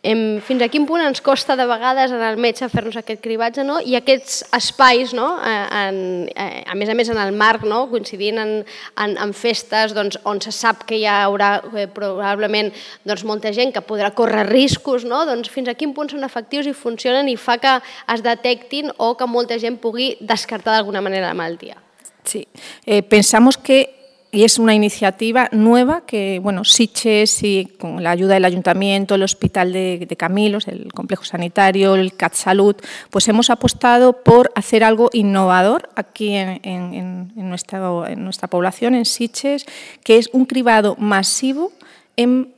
em, 0.05 0.37
fins 0.45 0.61
a 0.61 0.67
quin 0.69 0.83
punt 0.85 1.01
ens 1.01 1.23
costa 1.25 1.55
de 1.57 1.65
vegades 1.65 2.11
anar 2.13 2.27
al 2.29 2.37
metge 2.37 2.69
fer-nos 2.69 2.99
aquest 2.99 3.23
cribatge 3.23 3.63
no? 3.65 3.79
i 3.81 3.95
aquests 3.97 4.43
espais, 4.53 5.15
no? 5.17 5.31
Eh, 5.41 5.55
en, 5.79 5.97
eh, 6.35 6.61
a 6.69 6.75
més 6.77 6.91
a 6.93 6.93
més 6.93 7.09
en 7.09 7.17
el 7.17 7.33
marc, 7.33 7.65
no? 7.65 7.87
coincidint 7.89 8.37
en, 8.43 8.53
en, 9.01 9.17
en 9.17 9.33
festes 9.33 9.97
doncs, 9.97 10.19
on 10.29 10.43
se 10.45 10.53
sap 10.53 10.85
que 10.85 10.99
hi 11.01 11.09
haurà 11.09 11.55
eh, 11.73 11.87
probablement 11.89 12.69
doncs, 13.01 13.25
molta 13.25 13.49
gent 13.49 13.73
que 13.73 13.81
podrà 13.81 14.13
córrer 14.13 14.45
riscos, 14.51 15.01
no? 15.01 15.25
doncs 15.25 15.49
fins 15.49 15.73
a 15.73 15.73
quin 15.73 15.97
punt 15.97 16.13
són 16.13 16.29
efectius 16.29 16.69
i 16.69 16.77
funcionen 16.77 17.25
i 17.25 17.39
fa 17.41 17.57
que 17.57 17.79
es 18.13 18.21
detectin 18.21 18.93
o 19.01 19.15
que 19.17 19.25
molta 19.25 19.57
gent 19.57 19.81
pugui 19.81 20.13
descartar 20.21 20.77
d'alguna 20.77 21.01
manera 21.01 21.33
la 21.33 21.41
malaltia? 21.41 21.81
Sí, 22.21 22.45
eh, 22.85 23.01
pensamos 23.01 23.57
que 23.57 24.04
y 24.35 24.43
es 24.43 24.59
una 24.59 24.75
iniciativa 24.75 25.47
nueva 25.53 26.05
que, 26.05 26.39
bueno, 26.43 26.65
Siches 26.65 27.41
y 27.41 27.71
con 27.79 28.03
la 28.03 28.11
ayuda 28.11 28.33
del 28.33 28.43
Ayuntamiento, 28.43 29.15
el 29.15 29.23
Hospital 29.23 29.71
de, 29.71 30.13
Camilos, 30.17 30.67
el 30.67 30.91
Complejo 30.91 31.23
Sanitario, 31.23 31.95
el 31.95 32.17
CAT 32.17 32.33
Salud, 32.33 32.75
pues 33.11 33.29
hemos 33.29 33.49
apostado 33.49 34.23
por 34.23 34.51
hacer 34.53 34.83
algo 34.83 35.09
innovador 35.13 35.89
aquí 35.95 36.33
en, 36.33 37.31
nuestra, 37.35 37.79
en 38.11 38.25
nuestra 38.25 38.49
población, 38.49 38.93
en 38.95 39.05
Siches, 39.05 39.65
que 40.03 40.17
es 40.17 40.29
un 40.33 40.45
cribado 40.45 40.97
masivo 40.99 41.71
en 42.17 42.53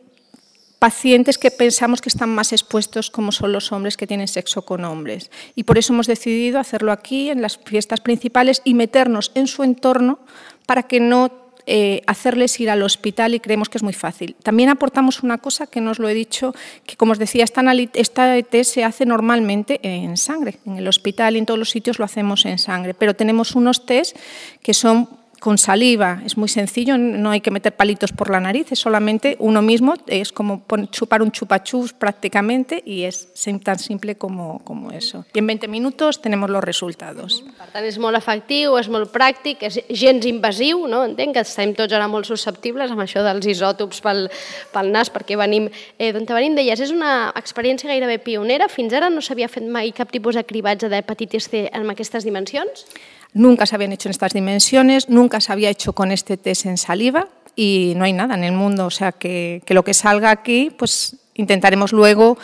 pacientes 0.79 1.37
que 1.37 1.51
pensamos 1.51 2.01
que 2.01 2.09
están 2.09 2.33
más 2.33 2.53
expuestos 2.53 3.11
como 3.11 3.31
son 3.31 3.51
los 3.51 3.71
hombres 3.71 3.97
que 3.97 4.07
tienen 4.07 4.27
sexo 4.27 4.63
con 4.63 4.83
hombres. 4.83 5.29
Y 5.53 5.61
por 5.61 5.77
eso 5.77 5.93
hemos 5.93 6.07
decidido 6.07 6.59
hacerlo 6.59 6.91
aquí, 6.91 7.29
en 7.29 7.43
las 7.43 7.59
fiestas 7.59 8.01
principales, 8.01 8.63
y 8.63 8.73
meternos 8.73 9.31
en 9.35 9.45
su 9.45 9.61
entorno 9.61 10.17
para 10.65 10.83
que 10.83 10.99
no 10.99 11.46
eh, 11.69 12.01
hacerles 12.07 12.57
ir 12.61 12.69
al 12.69 12.81
hospital 12.81 13.35
y 13.35 13.41
creemos 13.41 13.67
que 13.67 13.77
es 13.77 13.83
muy 13.83 13.93
fácil. 13.93 14.37
También 14.41 14.69
aportamos 14.69 15.21
una 15.21 15.37
cosa 15.37 15.67
que 15.67 15.81
no 15.81 15.91
os 15.91 15.99
lo 15.99 16.07
he 16.07 16.13
dicho, 16.13 16.55
que 16.85 16.95
como 16.95 17.11
os 17.11 17.19
decía, 17.19 17.43
esta, 17.43 17.61
esta 17.93 18.37
ET 18.37 18.63
se 18.63 18.85
hace 18.85 19.05
normalmente 19.05 19.79
en 19.83 20.15
sangre. 20.15 20.59
En 20.65 20.77
el 20.77 20.87
hospital 20.87 21.35
y 21.35 21.39
en 21.39 21.45
todos 21.45 21.59
los 21.59 21.69
sitios 21.69 21.99
lo 21.99 22.05
hacemos 22.05 22.45
en 22.45 22.57
sangre, 22.57 22.93
pero 22.93 23.15
tenemos 23.15 23.53
unos 23.53 23.85
test 23.85 24.15
que 24.63 24.73
son 24.73 25.09
con 25.39 25.57
saliva 25.57 26.21
es 26.25 26.37
muy 26.37 26.47
sencillo, 26.47 26.97
no 26.97 27.31
hay 27.31 27.41
que 27.41 27.51
meter 27.51 27.75
palitos 27.75 28.11
por 28.11 28.29
la 28.29 28.39
nariz, 28.39 28.71
es 28.71 28.79
solamente 28.79 29.35
uno 29.39 29.61
mismo, 29.61 29.93
es 30.07 30.31
como 30.31 30.63
chupar 30.91 31.21
un 31.21 31.31
chupachus 31.31 31.93
prácticamente 31.93 32.81
y 32.85 33.03
es 33.03 33.27
tan 33.63 33.79
simple 33.79 34.15
como, 34.15 34.59
como 34.63 34.91
eso. 34.91 35.25
Y 35.33 35.39
en 35.39 35.47
20 35.47 35.67
minutos 35.67 36.21
tenemos 36.21 36.49
los 36.49 36.63
resultados. 36.63 37.43
Per 37.57 37.67
tant, 37.71 37.85
és 37.85 37.97
molt 38.01 38.17
efectiu, 38.17 38.75
és 38.79 38.89
molt 38.91 39.11
pràctic, 39.13 39.63
és 39.67 39.79
gens 39.89 40.25
invasiu, 40.27 40.85
no? 40.89 41.03
entenc 41.07 41.37
que 41.37 41.43
estem 41.45 41.73
tots 41.77 41.93
ara 41.93 42.07
molt 42.11 42.27
susceptibles 42.29 42.91
amb 42.91 43.03
això 43.05 43.23
dels 43.25 43.45
isòtops 43.47 44.01
pel, 44.03 44.27
pel 44.73 44.91
nas, 44.93 45.11
perquè 45.13 45.37
venim 45.39 45.69
eh, 45.97 46.11
d'on 46.15 46.27
venim, 46.27 46.57
deies, 46.57 46.81
és 46.81 46.93
una 46.93 47.31
experiència 47.37 47.89
gairebé 47.89 48.19
pionera, 48.23 48.69
fins 48.71 48.93
ara 48.97 49.11
no 49.13 49.21
s'havia 49.21 49.49
fet 49.51 49.67
mai 49.67 49.93
cap 49.95 50.11
tipus 50.11 50.35
de 50.37 50.45
cribatge 50.47 50.89
d'hepatitis 50.89 51.49
C 51.51 51.67
en 51.71 51.89
aquestes 51.93 52.25
dimensions? 52.27 52.87
Nunca 53.33 53.65
se 53.65 53.75
habían 53.75 53.91
hecho 53.91 54.09
en 54.09 54.11
estas 54.11 54.33
dimensiones, 54.33 55.09
nunca 55.09 55.41
se 55.41 55.51
había 55.51 55.69
hecho 55.69 55.93
con 55.93 56.11
este 56.11 56.37
test 56.37 56.65
en 56.65 56.77
saliva 56.77 57.27
y 57.55 57.93
no 57.95 58.05
hay 58.05 58.13
nada 58.13 58.35
en 58.35 58.43
el 58.43 58.53
mundo. 58.53 58.85
O 58.85 58.91
sea, 58.91 59.11
que, 59.11 59.61
lo 59.67 59.83
que 59.83 59.93
salga 59.93 60.31
aquí, 60.31 60.71
pues 60.77 61.17
intentaremos 61.35 61.91
luego 61.91 62.37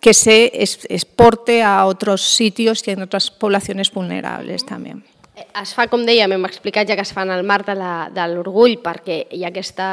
que 0.00 0.14
se 0.14 0.50
exporte 0.54 1.62
a 1.62 1.84
otros 1.84 2.22
sitios 2.22 2.86
y 2.86 2.92
en 2.92 3.02
otras 3.02 3.30
poblaciones 3.30 3.92
vulnerables 3.92 4.64
también. 4.64 5.04
Es 5.62 5.72
fa, 5.76 5.86
com 5.90 6.04
dèiem, 6.06 6.32
hem 6.36 6.46
explicat 6.48 6.88
ja 6.88 6.96
que 6.98 7.04
es 7.06 7.12
fan 7.14 7.30
al 7.32 7.44
marc 7.46 7.68
de 7.70 8.26
l'orgull 8.32 8.76
perquè 8.82 9.22
hi 9.34 9.44
ha 9.44 9.50
aquesta 9.50 9.88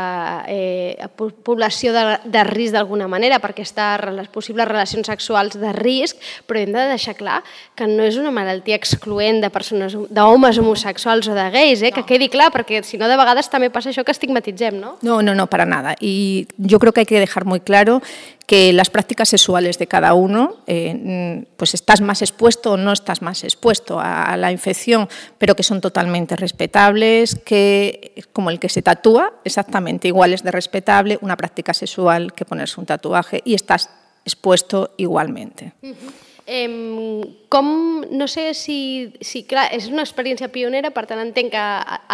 eh, 0.49 1.07
població 1.17 1.93
de, 1.95 2.03
de 2.25 2.43
risc 2.47 2.75
d'alguna 2.75 3.07
manera, 3.11 3.39
perquè 3.43 3.65
està 3.65 3.89
les 4.11 4.29
possibles 4.33 4.67
relacions 4.67 5.07
sexuals 5.07 5.57
de 5.59 5.73
risc, 5.75 6.19
però 6.47 6.61
hem 6.61 6.73
de 6.75 6.87
deixar 6.93 7.17
clar 7.19 7.41
que 7.77 7.87
no 7.89 8.05
és 8.07 8.17
una 8.19 8.31
malaltia 8.33 8.77
excloent 8.77 9.41
de 9.43 9.51
persones, 9.53 9.95
d'homes 10.09 10.59
homosexuals 10.61 11.29
o 11.31 11.37
de 11.37 11.49
gais, 11.53 11.81
eh? 11.81 11.91
no. 11.91 11.97
que 11.99 12.07
quedi 12.13 12.29
clar, 12.33 12.49
perquè 12.55 12.83
si 12.85 12.99
no 13.01 13.09
de 13.09 13.19
vegades 13.19 13.51
també 13.53 13.71
passa 13.73 13.91
això 13.91 14.05
que 14.05 14.15
estigmatitzem, 14.15 14.79
¿no? 14.79 14.97
No, 15.01 15.21
no, 15.21 15.35
no, 15.35 15.47
para 15.47 15.65
nada. 15.65 15.95
Y 15.99 16.47
yo 16.57 16.79
creo 16.79 16.93
que 16.93 17.01
hay 17.01 17.05
que 17.05 17.19
dejar 17.19 17.45
muy 17.45 17.59
claro 17.59 18.01
que 18.47 18.71
las 18.71 18.89
prácticas 18.89 19.27
sexuales 19.27 19.77
de 19.77 19.87
cada 19.87 20.13
uno, 20.13 20.55
eh, 20.67 21.45
pues 21.57 21.73
estás 21.73 21.99
más 21.99 22.21
expuesto 22.21 22.71
o 22.71 22.77
no 22.77 22.93
estás 22.93 23.21
más 23.21 23.43
expuesto 23.43 23.99
a, 23.99 24.37
la 24.37 24.53
infección, 24.53 25.09
pero 25.37 25.53
que 25.53 25.63
son 25.63 25.81
totalmente 25.81 26.37
respetables, 26.37 27.35
que 27.35 28.23
como 28.31 28.49
el 28.49 28.59
que 28.59 28.69
se 28.69 28.81
tatúa, 28.81 29.33
exactamente 29.43 30.07
igual 30.07 30.33
es 30.33 30.43
de 30.43 30.51
respetable 30.51 31.19
una 31.21 31.35
práctica 31.35 31.73
sexual 31.73 32.33
que 32.33 32.45
ponerse 32.45 32.79
un 32.79 32.85
tatuaje 32.85 33.41
y 33.43 33.53
estás 33.53 33.89
expuesto 34.23 34.91
igualmente. 34.95 35.73
Eh, 36.47 37.27
com, 37.49 38.01
no 38.09 38.27
sé 38.27 38.53
si, 38.53 39.13
si, 39.19 39.43
clar, 39.43 39.65
és 39.75 39.89
una 39.91 40.03
experiència 40.05 40.47
pionera, 40.47 40.93
per 40.95 41.03
tant 41.09 41.19
entenc 41.19 41.51
que 41.51 41.63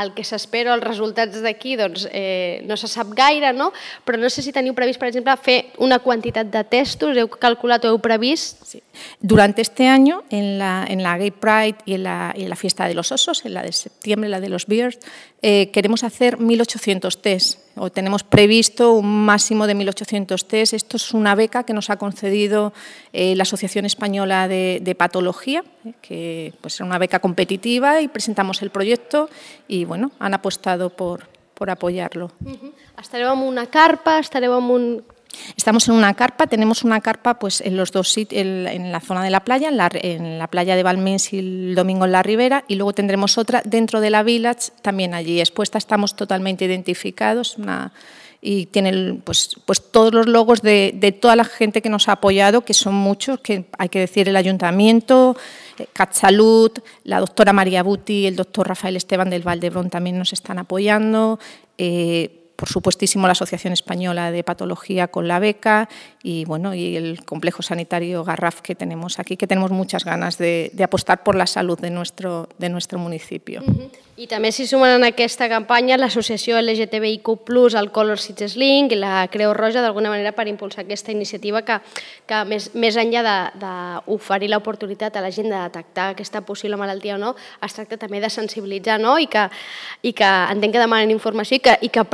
el 0.02 0.14
que 0.16 0.26
s'espera, 0.26 0.74
els 0.74 0.86
resultats 0.86 1.38
d'aquí, 1.46 1.76
doncs 1.78 2.08
eh, 2.10 2.62
no 2.66 2.78
se 2.78 2.90
sap 2.90 3.14
gaire, 3.14 3.54
no? 3.54 3.72
però 4.06 4.18
no 4.18 4.32
sé 4.34 4.42
si 4.42 4.54
teniu 4.54 4.74
previst, 4.74 4.98
per 5.02 5.12
exemple, 5.12 5.36
fer 5.38 5.58
una 5.78 6.00
quantitat 6.02 6.50
de 6.50 6.64
testos, 6.66 7.18
heu 7.18 7.30
calculat 7.30 7.86
o 7.86 7.94
heu 7.94 8.02
previst? 8.02 8.66
Sí. 8.66 8.82
Durante 9.20 9.62
este 9.62 9.88
año, 9.88 10.24
en 10.30 10.58
la, 10.58 10.86
en 10.88 11.04
la 11.04 11.18
Gay 11.18 11.32
Pride 11.32 11.78
y 11.86 11.94
en 11.96 12.04
la, 12.04 12.34
en 12.36 12.50
la 12.50 12.56
fiesta 12.56 12.88
de 12.88 12.94
los 12.94 13.12
osos, 13.12 13.46
en 13.46 13.54
la 13.54 13.64
de 13.64 13.72
septiembre, 13.72 14.30
la 14.30 14.40
de 14.40 14.50
los 14.50 14.68
Bears, 14.68 15.00
eh, 15.44 15.72
queremos 15.72 16.06
hacer 16.06 16.40
1.800 16.40 17.20
test 17.20 17.60
o 17.76 17.92
tenemos 17.92 18.24
previsto 18.24 18.94
un 18.94 19.26
máximo 19.26 19.68
de 19.68 19.76
1.800 19.76 20.48
test. 20.48 20.74
Esto 20.74 20.96
es 20.96 21.14
una 21.14 21.36
beca 21.36 21.66
que 21.66 21.74
nos 21.74 21.90
ha 21.90 21.98
concedido 21.98 22.72
eh, 23.12 23.36
la 23.36 23.44
Asociación 23.44 23.84
Española 23.84 24.48
de, 24.48 24.96
Patología, 24.98 25.66
eh, 25.84 25.94
que 26.02 26.54
pues, 26.62 26.80
era 26.80 26.86
una 26.86 26.98
beca 26.98 27.20
competitiva 27.20 28.00
y 28.00 28.08
presentamos 28.08 28.62
el 28.62 28.70
proyecto 28.70 29.30
y 29.68 29.84
bueno, 29.84 30.12
han 30.18 30.34
apostado 30.34 30.92
por, 30.92 31.28
por 31.56 31.70
apoyarlo. 31.70 32.32
Uh 32.46 32.52
-huh. 32.52 33.44
Una 33.44 33.68
carpa, 33.68 34.20
estareu 34.20 34.54
amb 34.54 34.72
un 34.72 35.04
Estamos 35.58 35.88
en 35.88 35.96
una 35.96 36.14
carpa, 36.14 36.48
tenemos 36.48 36.84
una 36.84 37.02
carpa 37.02 37.40
pues, 37.40 37.62
en 37.62 37.78
los 37.78 37.92
dos 37.92 38.10
sitios, 38.10 38.42
en, 38.42 38.92
la 38.92 39.00
zona 39.00 39.24
de 39.24 39.30
la 39.30 39.44
playa, 39.44 39.70
en 39.70 39.78
la, 39.78 39.90
en 39.94 40.40
la 40.40 40.48
playa 40.48 40.76
de 40.76 40.84
Balmins 40.84 41.34
y 41.34 41.40
el 41.40 41.76
domingo 41.76 42.06
en 42.06 42.12
la 42.12 42.24
Ribera, 42.24 42.64
y 42.68 42.76
luego 42.76 42.94
tendremos 42.94 43.38
otra 43.38 43.62
dentro 43.66 44.02
de 44.02 44.10
la 44.10 44.24
Village, 44.24 44.72
también 44.82 45.14
allí 45.14 45.40
expuesta, 45.40 45.78
estamos 45.78 46.16
totalmente 46.16 46.66
identificados, 46.66 47.58
y 48.46 48.66
tiene 48.66 49.22
pues, 49.24 49.56
pues 49.66 49.82
todos 49.90 50.14
los 50.14 50.28
logos 50.28 50.62
de, 50.62 50.92
de, 50.94 51.14
toda 51.14 51.38
la 51.38 51.46
gente 51.46 51.82
que 51.82 51.88
nos 51.88 52.10
ha 52.10 52.14
apoyado, 52.14 52.66
que 52.66 52.74
son 52.74 52.94
muchos, 52.94 53.40
que 53.40 53.66
hay 53.78 53.88
que 53.88 54.00
decir 54.00 54.28
el 54.28 54.36
ayuntamiento, 54.36 55.38
eh, 55.78 55.88
Catsalud, 55.94 56.72
la 57.06 57.22
doctora 57.22 57.54
María 57.54 57.84
Buti, 57.84 58.28
el 58.28 58.36
doctor 58.36 58.68
Rafael 58.68 58.98
Esteban 58.98 59.30
del 59.30 59.44
Valdebrón 59.44 59.90
también 59.90 60.18
nos 60.18 60.34
están 60.34 60.60
apoyando. 60.60 61.40
Eh, 61.78 62.43
por 62.64 62.70
supuestísimo 62.70 63.28
la 63.28 63.34
Asociación 63.34 63.74
Española 63.74 64.32
de 64.32 64.42
Patología 64.42 65.10
con 65.10 65.28
la 65.28 65.40
beca 65.40 65.90
y 66.24 66.46
bueno 66.46 66.74
y 66.74 66.96
el 66.96 67.26
complejo 67.26 67.62
sanitario 67.62 68.24
Garraf 68.24 68.62
que 68.62 68.74
tenemos 68.74 69.20
aquí, 69.20 69.36
que 69.36 69.48
tenemos 69.48 69.72
muchas 69.72 70.06
ganas 70.06 70.38
de, 70.38 70.72
de 70.72 70.84
apostar 70.86 71.24
por 71.24 71.36
la 71.36 71.46
salud 71.46 71.78
de 71.78 71.90
nuestro, 71.90 72.48
de 72.58 72.70
nuestro 72.70 73.00
municipio. 73.00 73.62
Uh 73.68 73.68
-huh. 73.68 73.90
I 74.14 74.28
també 74.30 74.52
s'hi 74.54 74.68
sumen 74.70 74.92
en 74.94 75.04
aquesta 75.08 75.48
campanya 75.50 75.96
l'associació 75.98 76.60
LGTBIQ+, 76.62 77.26
el 77.80 77.90
Color 77.90 78.20
Cities 78.22 78.54
Link 78.62 78.92
i 78.94 78.96
la 78.96 79.28
Creu 79.34 79.56
Roja 79.58 79.82
d'alguna 79.82 80.12
manera 80.14 80.36
per 80.38 80.46
impulsar 80.48 80.84
aquesta 80.84 81.12
iniciativa 81.12 81.64
que, 81.66 81.80
que 82.30 82.44
més, 82.46 82.68
més 82.78 82.94
enllà 82.96 83.24
d'oferir 83.58 84.52
l'oportunitat 84.52 85.18
a 85.18 85.24
la 85.26 85.32
gent 85.34 85.50
de 85.50 85.58
detectar 85.58 86.12
aquesta 86.12 86.44
possible 86.46 86.78
malaltia 86.78 87.16
o 87.16 87.18
no, 87.18 87.34
es 87.66 87.74
tracta 87.74 87.98
també 87.98 88.22
de 88.22 88.30
sensibilitzar 88.30 89.00
no? 89.02 89.18
I, 89.18 89.26
que, 89.26 89.48
i 90.04 90.14
que 90.14 90.30
entenc 90.54 90.78
que 90.78 90.86
demanen 90.86 91.10
informació 91.10 91.58
i 91.58 91.66
que, 91.66 91.78
i 91.82 91.90
que 91.90 92.06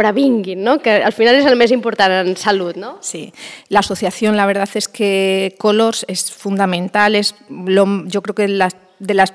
¿no? 0.57 0.79
que 0.79 1.03
al 1.03 1.13
final 1.13 1.35
és 1.39 1.45
el 1.45 1.57
més 1.59 1.71
important 1.75 2.13
en 2.21 2.35
salut. 2.37 2.77
¿no? 2.77 2.97
Sí, 3.01 3.29
l'associació 3.69 4.31
la 4.31 4.45
verdad 4.45 4.69
es 4.73 4.87
que 4.87 5.55
Colors 5.57 6.05
es 6.07 6.31
fundamental, 6.31 7.15
es 7.15 7.35
lo, 7.49 8.05
yo 8.05 8.21
creo 8.21 8.35
que 8.35 8.47
la, 8.47 8.69
de 8.99 9.13
las 9.13 9.33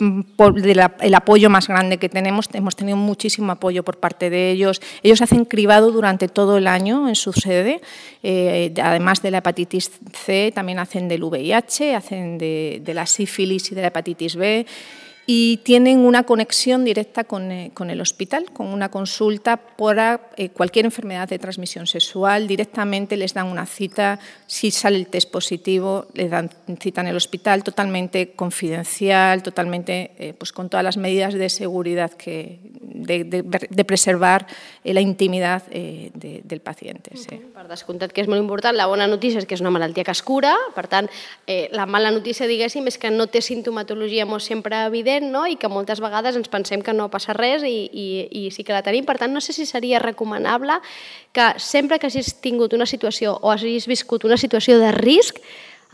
el 0.00 1.14
apoyo 1.14 1.50
más 1.50 1.68
grande 1.68 1.98
que 1.98 2.08
tenemos. 2.08 2.48
Hemos 2.52 2.76
tenido 2.76 2.96
muchísimo 2.96 3.52
apoyo 3.52 3.84
por 3.84 3.98
parte 3.98 4.28
de 4.28 4.50
ellos. 4.50 4.82
Ellos 5.02 5.22
hacen 5.22 5.44
cribado 5.44 5.92
durante 5.92 6.28
todo 6.28 6.58
el 6.58 6.66
año 6.66 7.08
en 7.08 7.14
su 7.14 7.32
sede. 7.32 7.80
Eh, 8.22 8.74
además 8.82 9.22
de 9.22 9.30
la 9.30 9.38
hepatitis 9.38 9.92
C, 10.12 10.52
también 10.52 10.80
hacen 10.80 11.08
del 11.08 11.22
VIH, 11.22 11.94
hacen 11.94 12.38
de, 12.38 12.82
de 12.84 12.94
la 12.94 13.06
sífilis 13.06 13.70
y 13.70 13.74
de 13.74 13.82
la 13.82 13.88
hepatitis 13.88 14.36
B 14.36 14.66
y 15.26 15.58
tienen 15.58 16.00
una 16.00 16.24
conexión 16.24 16.84
directa 16.84 17.24
con, 17.24 17.50
eh, 17.50 17.70
con, 17.72 17.90
el 17.90 18.00
hospital, 18.00 18.50
con 18.52 18.66
una 18.66 18.90
consulta 18.90 19.56
para 19.56 20.20
eh, 20.36 20.50
cualquier 20.50 20.84
enfermedad 20.84 21.28
de 21.28 21.38
transmisión 21.38 21.86
sexual. 21.86 22.46
Directamente 22.46 23.16
les 23.16 23.32
dan 23.32 23.46
una 23.46 23.66
cita, 23.66 24.18
si 24.46 24.70
sale 24.70 24.96
el 24.96 25.06
test 25.06 25.30
positivo, 25.30 26.06
les 26.14 26.30
dan 26.30 26.50
cita 26.78 27.00
en 27.00 27.08
el 27.08 27.16
hospital, 27.16 27.64
totalmente 27.64 28.32
confidencial, 28.32 29.42
totalmente 29.42 30.12
eh, 30.18 30.34
pues 30.34 30.52
con 30.52 30.68
todas 30.68 30.84
las 30.84 30.96
medidas 30.96 31.34
de 31.34 31.48
seguridad 31.48 32.10
que, 32.12 32.58
de, 32.94 33.24
de, 33.24 33.42
de 33.42 33.84
preservar 33.84 34.46
eh, 34.82 34.92
la 34.92 35.00
intimidad 35.00 35.62
eh, 35.70 36.10
de, 36.14 36.42
del 36.44 36.60
pacient. 36.60 37.08
Sí. 37.14 37.40
Per 37.54 38.08
que 38.12 38.22
és 38.22 38.28
molt 38.28 38.40
important. 38.40 38.76
La 38.76 38.86
bona 38.90 39.06
notícia 39.08 39.40
és 39.40 39.46
que 39.48 39.56
és 39.56 39.62
una 39.64 39.72
malaltia 39.72 40.04
que 40.04 40.12
es 40.12 40.22
cura, 40.22 40.54
per 40.74 40.86
tant, 40.88 41.08
eh, 41.46 41.68
la 41.72 41.86
mala 41.86 42.10
notícia, 42.12 42.46
diguéssim, 42.46 42.86
és 42.88 42.98
que 43.00 43.10
no 43.10 43.26
té 43.26 43.40
sintomatologia 43.44 44.26
molt 44.28 44.44
sempre 44.44 44.84
evident 44.86 45.13
evident 45.14 45.32
no? 45.32 45.46
i 45.46 45.56
que 45.56 45.68
moltes 45.68 46.00
vegades 46.00 46.36
ens 46.36 46.48
pensem 46.48 46.82
que 46.82 46.92
no 46.92 47.08
passa 47.10 47.34
res 47.34 47.62
i, 47.62 47.88
i, 47.92 48.06
i 48.30 48.50
sí 48.50 48.64
que 48.64 48.72
la 48.72 48.82
tenim. 48.82 49.04
Per 49.04 49.16
tant, 49.18 49.32
no 49.32 49.40
sé 49.40 49.52
si 49.52 49.66
seria 49.66 49.98
recomanable 49.98 50.80
que 51.32 51.54
sempre 51.58 51.98
que 51.98 52.06
hagis 52.06 52.40
tingut 52.40 52.74
una 52.74 52.86
situació 52.86 53.38
o 53.40 53.50
hagis 53.50 53.86
viscut 53.86 54.24
una 54.24 54.36
situació 54.36 54.78
de 54.78 54.92
risc 54.92 55.38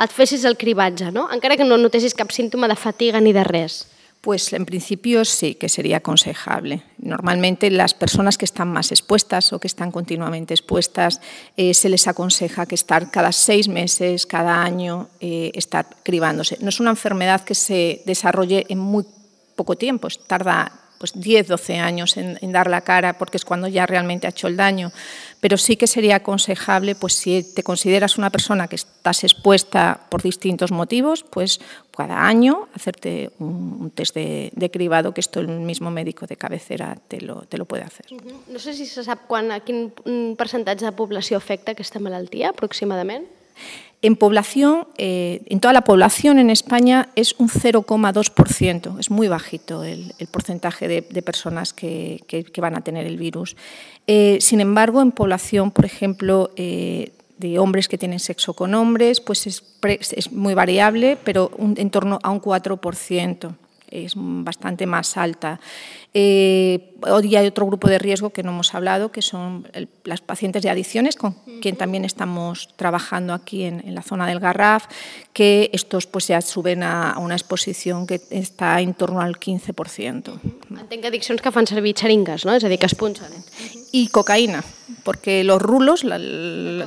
et 0.01 0.13
fessis 0.13 0.45
el 0.45 0.57
cribatge, 0.57 1.11
no? 1.13 1.29
encara 1.33 1.57
que 1.57 1.65
no 1.65 1.77
notessis 1.77 2.15
cap 2.15 2.31
símptoma 2.33 2.69
de 2.69 2.77
fatiga 2.77 3.21
ni 3.21 3.33
de 3.33 3.45
res. 3.45 3.87
Pues 4.21 4.53
en 4.53 4.67
principio 4.67 5.25
sí 5.25 5.55
que 5.55 5.71
sería 5.71 5.99
aconsejable. 5.99 6.83
Normalmente 6.99 7.71
las 7.71 7.95
personas 7.95 8.37
que 8.37 8.45
están 8.45 8.69
más 8.69 8.93
expuestas 8.93 9.53
o 9.55 9.59
que 9.59 9.67
están 9.67 9.91
continuamente 9.91 10.53
expuestas 10.53 11.23
eh, 11.57 11.73
se 11.73 11.89
les 11.89 12.07
aconseja 12.07 12.67
que 12.67 12.75
estar 12.75 13.11
cada 13.11 13.33
seis 13.33 13.67
meses, 13.67 14.27
cada 14.27 14.63
año, 14.63 15.09
eh, 15.21 15.53
estar 15.55 15.87
cribándose. 16.03 16.59
No 16.61 16.69
es 16.69 16.81
una 16.81 16.91
enfermedad 16.91 17.45
que 17.45 17.55
se 17.55 18.03
desarrolle 18.05 18.67
en 18.69 18.79
muy 18.79 19.07
poco 19.57 19.77
tiempo, 19.77 20.09
tarda 20.27 20.80
pues 21.01 21.19
10, 21.19 21.49
12 21.49 21.79
años 21.79 22.19
en, 22.19 22.53
dar 22.53 22.69
la 22.69 22.83
cara 22.83 23.17
porque 23.17 23.39
es 23.39 23.47
cuando 23.47 23.69
ya 23.69 23.87
realmente 23.87 24.27
ha 24.27 24.31
hecho 24.31 24.49
el 24.49 24.57
daño. 24.59 24.93
Pero 25.41 25.57
sí 25.57 25.77
que 25.77 25.87
sería 25.87 26.17
aconsejable, 26.17 26.95
pues 26.95 27.15
si 27.15 27.43
te 27.43 27.63
consideras 27.63 28.19
una 28.19 28.29
persona 28.29 28.69
que 28.69 28.77
estás 28.77 29.25
expuesta 29.25 30.03
por 30.11 30.21
distintos 30.21 30.73
motivos, 30.73 31.25
pues 31.25 31.59
cada 31.97 32.27
año 32.27 32.69
hacerte 32.75 33.31
un, 33.39 33.91
test 33.95 34.15
de, 34.15 34.71
cribado, 34.71 35.15
que 35.15 35.23
esto 35.23 35.41
el 35.41 35.49
mismo 35.49 35.91
médico 35.91 36.27
de 36.27 36.37
cabecera 36.37 36.99
te 37.09 37.23
lo, 37.23 37.47
te 37.49 37.57
lo 37.57 37.65
puede 37.65 37.85
hacer. 37.85 38.05
No 38.47 38.59
sé 38.59 38.75
si 38.75 38.85
se 38.85 39.03
sap 39.03 39.25
quan, 39.27 39.53
a 39.53 39.65
quin 39.65 39.97
percentatge 40.37 40.85
de 40.85 40.93
població 40.93 41.41
afecta 41.41 41.73
aquesta 41.73 41.97
malaltia, 41.97 42.53
aproximadament. 42.53 43.25
En 44.03 44.17
población, 44.17 44.87
eh, 44.97 45.43
en 45.47 45.61
toda 45.61 45.75
la 45.75 45.83
población 45.83 46.39
en 46.39 46.49
España 46.49 47.11
es 47.17 47.35
un 47.37 47.49
0,2%, 47.49 48.99
es 48.99 49.11
muy 49.11 49.29
bajito 49.29 49.85
el, 49.85 50.15
porcentaje 50.31 50.89
de, 50.89 51.23
personas 51.23 51.75
que, 51.75 52.23
van 52.57 52.77
a 52.77 52.81
tener 52.81 53.07
el 53.07 53.19
virus. 53.19 53.57
Eh, 54.07 54.39
sin 54.41 54.63
embargo, 54.63 55.03
en 55.03 55.13
población, 55.13 55.71
por 55.71 55.85
ejemplo, 55.85 56.51
eh, 56.57 57.13
de 57.37 57.59
hombres 57.59 57.89
que 57.89 57.99
tienen 57.99 58.21
sexo 58.21 58.55
con 58.55 58.75
hombres, 58.75 59.21
pues 59.21 59.47
es, 59.47 59.63
es 59.83 60.33
muy 60.33 60.55
variable, 60.55 61.19
pero 61.23 61.51
en 61.59 61.91
torno 61.91 62.19
a 62.23 62.31
un 62.31 62.41
4% 62.41 63.55
es 63.91 64.15
bastante 64.17 64.87
más 64.87 65.17
alta. 65.17 65.61
Eh, 66.13 66.97
hoy 67.03 67.37
hay 67.37 67.47
otro 67.47 67.67
grupo 67.67 67.89
de 67.89 67.99
riesgo 67.99 68.31
que 68.31 68.43
no 68.43 68.51
hemos 68.51 68.75
hablado, 68.75 69.13
que 69.13 69.23
son 69.23 69.69
las 70.05 70.21
pacientes 70.21 70.63
de 70.63 70.71
adicciones, 70.71 71.15
con 71.15 71.35
quien 71.61 71.77
también 71.77 72.05
estamos 72.05 72.69
trabajando 72.75 73.33
aquí 73.33 73.65
en, 73.65 73.95
la 73.95 74.03
zona 74.03 74.27
del 74.27 74.41
Garraf, 74.41 74.87
que 75.33 75.71
estos 75.73 76.07
pues 76.07 76.27
ya 76.27 76.41
suben 76.41 76.83
a, 76.83 77.17
una 77.19 77.35
exposición 77.35 78.07
que 78.07 78.21
está 78.31 78.81
en 78.81 78.95
torno 78.95 79.21
al 79.21 79.37
15%. 79.37 80.41
Entenc 80.81 81.05
adicciones 81.05 81.43
que 81.43 81.53
fan 81.53 81.67
servir 81.67 81.95
xeringues, 81.97 82.45
no? 82.45 82.53
A 82.53 82.59
dir, 82.59 82.79
que 82.79 82.87
es 82.87 82.95
punxen. 82.95 83.31
Y 83.93 84.09
cocaína, 84.09 84.65
porque 85.05 85.45
los 85.45 85.63
rulos 85.63 86.05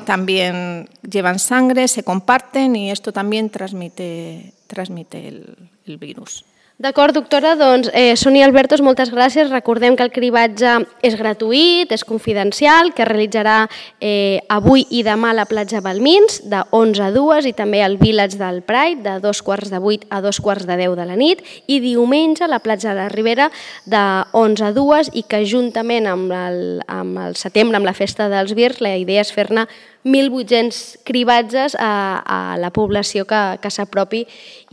también 0.06 0.90
llevan 1.10 1.40
sangre, 1.40 1.88
se 1.88 2.04
comparten 2.04 2.76
y 2.76 2.92
esto 2.92 3.14
también 3.14 3.50
transmite, 3.50 4.54
transmite 4.68 5.28
el 5.28 5.98
virus. 5.98 6.44
D'acord, 6.82 7.14
doctora, 7.14 7.52
doncs 7.54 7.92
eh, 7.94 8.16
Sonia 8.18 8.48
Albertos, 8.48 8.82
moltes 8.82 9.12
gràcies. 9.14 9.52
Recordem 9.52 9.94
que 9.94 10.02
el 10.02 10.10
cribatge 10.10 10.72
és 11.06 11.14
gratuït, 11.20 11.92
és 11.94 12.02
confidencial, 12.04 12.90
que 12.98 13.04
es 13.06 13.08
realitzarà 13.12 13.68
eh, 14.02 14.42
avui 14.50 14.82
i 14.90 15.04
demà 15.06 15.30
a 15.30 15.38
la 15.38 15.46
platja 15.46 15.84
Balmins, 15.86 16.40
de 16.50 16.64
11 16.74 17.06
a 17.06 17.12
2, 17.14 17.52
i 17.52 17.54
també 17.54 17.84
al 17.86 18.00
Village 18.02 18.42
del 18.42 18.64
Pride, 18.66 19.06
de 19.06 19.20
dos 19.22 19.44
quarts 19.46 19.70
de 19.70 19.78
8 19.78 20.10
a 20.10 20.24
dos 20.26 20.42
quarts 20.42 20.66
de 20.66 20.80
10 20.82 20.98
de 20.98 21.06
la 21.06 21.20
nit, 21.20 21.46
i 21.70 21.78
diumenge 21.80 22.48
a 22.48 22.50
la 22.50 22.60
platja 22.60 22.96
de 22.96 23.04
la 23.04 23.10
Ribera, 23.14 23.52
de 23.86 24.04
11 24.34 24.66
a 24.66 24.74
2, 24.74 25.14
i 25.14 25.28
que 25.30 25.46
juntament 25.46 26.10
amb 26.10 26.34
el, 26.34 26.62
amb 26.90 27.22
el 27.30 27.38
setembre, 27.38 27.78
amb 27.78 27.86
la 27.86 27.94
festa 27.94 28.32
dels 28.34 28.58
Virs, 28.58 28.82
la 28.82 28.98
idea 28.98 29.22
és 29.22 29.32
fer-ne 29.32 29.70
1.800 30.04 31.00
cribatges 31.08 31.76
a, 31.80 32.20
a 32.26 32.58
la 32.60 32.72
població 32.76 33.26
que, 33.26 33.42
que 33.64 33.72
s'apropi 33.72 34.24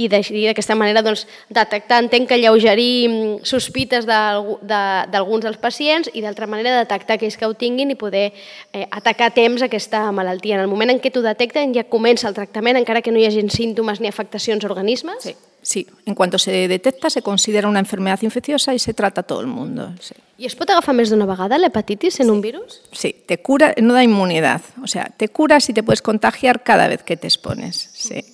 i 0.00 0.08
d'aquesta 0.10 0.74
manera 0.78 1.04
doncs, 1.06 1.26
detectar, 1.48 2.00
entenc 2.02 2.28
que 2.30 2.40
lleugerir 2.40 3.08
mm, 3.08 3.36
sospites 3.46 4.08
d'alguns 4.08 4.64
de, 4.66 5.12
de, 5.12 5.46
dels 5.46 5.60
pacients 5.62 6.10
i 6.14 6.24
d'altra 6.24 6.48
manera 6.50 6.80
detectar 6.80 7.18
aquells 7.18 7.38
que 7.38 7.46
ho 7.46 7.54
tinguin 7.54 7.94
i 7.94 7.98
poder 7.98 8.30
eh, 8.72 8.86
atacar 8.90 9.30
a 9.30 9.36
temps 9.36 9.62
aquesta 9.62 10.02
malaltia. 10.12 10.58
En 10.58 10.66
el 10.66 10.72
moment 10.72 10.90
en 10.90 11.02
què 11.02 11.12
t'ho 11.14 11.22
detecten 11.22 11.74
ja 11.76 11.86
comença 11.86 12.28
el 12.28 12.34
tractament, 12.34 12.80
encara 12.80 13.02
que 13.02 13.14
no 13.14 13.22
hi 13.22 13.28
hagi 13.30 13.46
símptomes 13.50 14.00
ni 14.00 14.10
afectacions 14.10 14.64
a 14.64 14.70
organismes? 14.70 15.30
Sí. 15.30 15.36
Sí, 15.62 15.86
en 16.06 16.14
cuanto 16.14 16.38
se 16.38 16.68
detecta 16.68 17.10
se 17.10 17.22
considera 17.22 17.68
una 17.68 17.80
enfermedad 17.80 18.20
infecciosa 18.22 18.74
y 18.74 18.78
se 18.78 18.94
trata 18.94 19.20
a 19.20 19.24
todo 19.24 19.40
el 19.40 19.46
mundo. 19.46 19.92
Sí. 20.00 20.14
I 20.40 20.46
es 20.48 20.54
pot 20.56 20.70
agafar 20.72 20.94
més 20.96 21.10
d'una 21.12 21.26
vegada 21.28 21.58
l'hepatitis 21.60 22.16
en 22.22 22.30
sí. 22.30 22.32
un 22.32 22.40
virus? 22.40 22.78
Sí, 22.96 23.12
te 23.28 23.42
cura, 23.44 23.74
no 23.76 23.92
da 23.92 24.02
inmunidad. 24.02 24.62
O 24.82 24.88
sea, 24.88 25.12
te 25.14 25.28
curas 25.28 25.68
y 25.68 25.74
te 25.74 25.82
puedes 25.82 26.00
contagiar 26.00 26.62
cada 26.64 26.88
vez 26.88 27.02
que 27.02 27.18
te 27.18 27.26
expones. 27.28 27.90
Sí. 27.92 28.24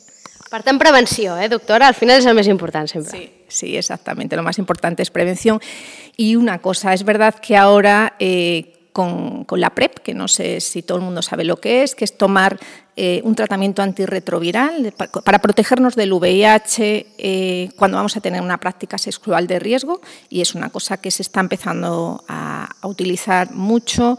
Per 0.46 0.62
tant, 0.62 0.78
prevenció, 0.78 1.34
eh, 1.36 1.48
doctora? 1.48 1.88
Al 1.88 1.98
final 1.98 2.20
és 2.20 2.26
el 2.30 2.36
més 2.38 2.46
important 2.46 2.86
sempre. 2.86 3.10
Sí, 3.10 3.26
sí, 3.48 3.76
exactamente. 3.76 4.36
Lo 4.36 4.44
más 4.46 4.58
importante 4.62 5.02
es 5.02 5.10
prevención. 5.10 5.58
Y 6.16 6.36
una 6.36 6.60
cosa, 6.60 6.94
es 6.94 7.02
verdad 7.02 7.34
que 7.34 7.56
ahora 7.56 8.14
eh, 8.20 8.75
con, 8.96 9.44
con, 9.44 9.60
la 9.60 9.74
PrEP, 9.74 9.98
que 9.98 10.14
no 10.14 10.26
sé 10.26 10.62
si 10.62 10.80
todo 10.80 10.96
el 10.96 11.04
mundo 11.04 11.20
sabe 11.20 11.44
lo 11.44 11.58
que 11.58 11.82
es, 11.82 11.94
que 11.94 12.06
es 12.06 12.16
tomar 12.16 12.58
eh, 12.96 13.20
un 13.24 13.34
tratamiento 13.34 13.82
antirretroviral 13.82 14.94
para 15.22 15.38
protegernos 15.38 15.96
del 15.96 16.14
VIH 16.14 17.06
eh, 17.18 17.68
cuando 17.76 17.98
vamos 17.98 18.16
a 18.16 18.22
tener 18.22 18.40
una 18.40 18.56
práctica 18.56 18.96
sexual 18.96 19.46
de 19.48 19.58
riesgo. 19.58 20.00
Y 20.30 20.40
es 20.40 20.54
una 20.54 20.70
cosa 20.70 20.96
que 20.96 21.10
se 21.10 21.20
está 21.20 21.40
empezando 21.40 22.24
a, 22.26 22.70
a 22.80 22.86
utilizar 22.86 23.52
mucho 23.52 24.16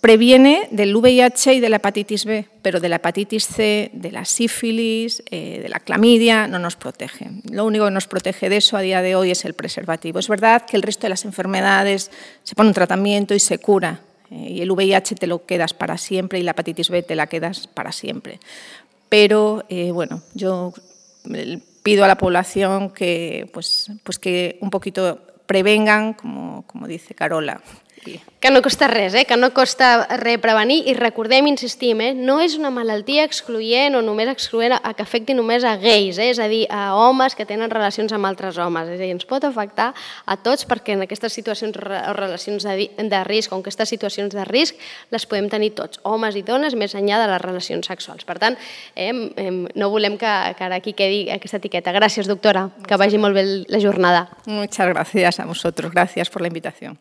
previene 0.00 0.68
del 0.70 0.94
VIH 0.94 1.54
y 1.54 1.60
de 1.60 1.68
la 1.68 1.76
hepatitis 1.76 2.24
B, 2.24 2.46
pero 2.62 2.80
de 2.80 2.88
la 2.88 2.96
hepatitis 2.96 3.46
C, 3.46 3.90
de 3.92 4.12
la 4.12 4.24
sífilis, 4.24 5.22
eh, 5.30 5.60
de 5.62 5.68
la 5.68 5.80
clamidia, 5.80 6.46
no 6.46 6.58
nos 6.58 6.76
protege. 6.76 7.30
Lo 7.50 7.64
único 7.64 7.86
que 7.86 7.90
nos 7.90 8.06
protege 8.06 8.48
de 8.48 8.58
eso 8.58 8.76
a 8.76 8.80
día 8.80 9.02
de 9.02 9.16
hoy 9.16 9.32
es 9.32 9.44
el 9.44 9.54
preservativo. 9.54 10.18
Es 10.18 10.28
verdad 10.28 10.64
que 10.64 10.76
el 10.76 10.82
resto 10.82 11.02
de 11.02 11.10
las 11.10 11.24
enfermedades 11.24 12.10
se 12.44 12.54
pone 12.54 12.68
un 12.68 12.74
tratamiento 12.74 13.34
y 13.34 13.40
se 13.40 13.58
cura, 13.58 14.00
eh, 14.30 14.50
y 14.50 14.60
el 14.60 14.70
VIH 14.70 15.16
te 15.16 15.26
lo 15.26 15.44
quedas 15.46 15.74
para 15.74 15.98
siempre 15.98 16.38
y 16.38 16.42
la 16.42 16.52
hepatitis 16.52 16.90
B 16.90 17.02
te 17.02 17.16
la 17.16 17.26
quedas 17.26 17.66
para 17.66 17.90
siempre. 17.92 18.38
Pero, 19.08 19.64
eh, 19.68 19.90
bueno, 19.90 20.22
yo 20.34 20.72
pido 21.82 22.04
a 22.04 22.08
la 22.08 22.18
población 22.18 22.90
que, 22.90 23.50
pues, 23.52 23.90
pues 24.04 24.18
que 24.18 24.58
un 24.60 24.70
poquito 24.70 25.22
prevengan, 25.46 26.12
como, 26.12 26.66
como 26.66 26.86
dice 26.86 27.14
Carola, 27.14 27.62
Que 28.38 28.50
no 28.50 28.62
costa 28.62 28.86
res, 28.86 29.14
eh? 29.18 29.24
que 29.26 29.36
no 29.36 29.50
costa 29.50 30.06
res 30.20 30.38
prevenir 30.38 30.84
i 30.86 30.94
recordem, 30.94 31.48
insistim, 31.50 32.00
eh? 32.04 32.12
no 32.14 32.38
és 32.40 32.54
una 32.58 32.70
malaltia 32.70 33.24
excloent 33.26 33.96
o 33.98 34.02
només 34.04 34.30
excloent 34.30 34.76
a, 34.76 34.78
a 34.78 34.92
que 34.94 35.02
afecti 35.02 35.34
només 35.34 35.66
a 35.66 35.74
gais, 35.80 36.20
eh? 36.22 36.28
és 36.30 36.38
a 36.38 36.46
dir, 36.50 36.62
a 36.70 36.94
homes 36.94 37.34
que 37.34 37.46
tenen 37.48 37.70
relacions 37.72 38.14
amb 38.14 38.28
altres 38.28 38.60
homes. 38.62 38.92
És 38.92 39.00
a 39.00 39.02
dir, 39.02 39.10
ens 39.16 39.26
pot 39.28 39.42
afectar 39.48 39.90
a 40.24 40.36
tots 40.38 40.68
perquè 40.70 40.94
en 40.94 41.02
aquestes 41.08 41.34
situacions 41.34 41.74
o 41.78 42.14
relacions 42.14 42.68
de, 42.68 42.88
de 43.10 43.24
risc 43.26 43.52
o 43.52 43.58
en 43.58 43.66
aquestes 43.66 43.90
situacions 43.90 44.34
de 44.34 44.46
risc 44.46 44.78
les 45.10 45.26
podem 45.26 45.50
tenir 45.50 45.72
tots, 45.78 45.98
homes 46.06 46.38
i 46.38 46.44
dones, 46.46 46.78
més 46.78 46.94
enllà 46.94 47.18
de 47.24 47.28
les 47.32 47.42
relacions 47.42 47.90
sexuals. 47.90 48.22
Per 48.28 48.38
tant, 48.38 48.58
eh, 48.94 49.10
no 49.10 49.90
volem 49.90 50.14
que, 50.20 50.34
que 50.54 50.68
ara 50.68 50.78
aquí 50.78 50.94
quedi 50.94 51.26
aquesta 51.34 51.58
etiqueta. 51.58 51.94
Gràcies, 51.96 52.30
doctora, 52.30 52.68
que 52.86 53.00
vagi 53.00 53.18
molt 53.18 53.34
bé 53.34 53.44
la 53.66 53.82
jornada. 53.82 54.28
Muchas 54.46 54.94
gracias 54.94 55.40
a 55.40 55.46
vosotros. 55.46 55.90
Gracias 55.90 56.30
por 56.30 56.42
la 56.42 56.48
invitación. 56.48 56.98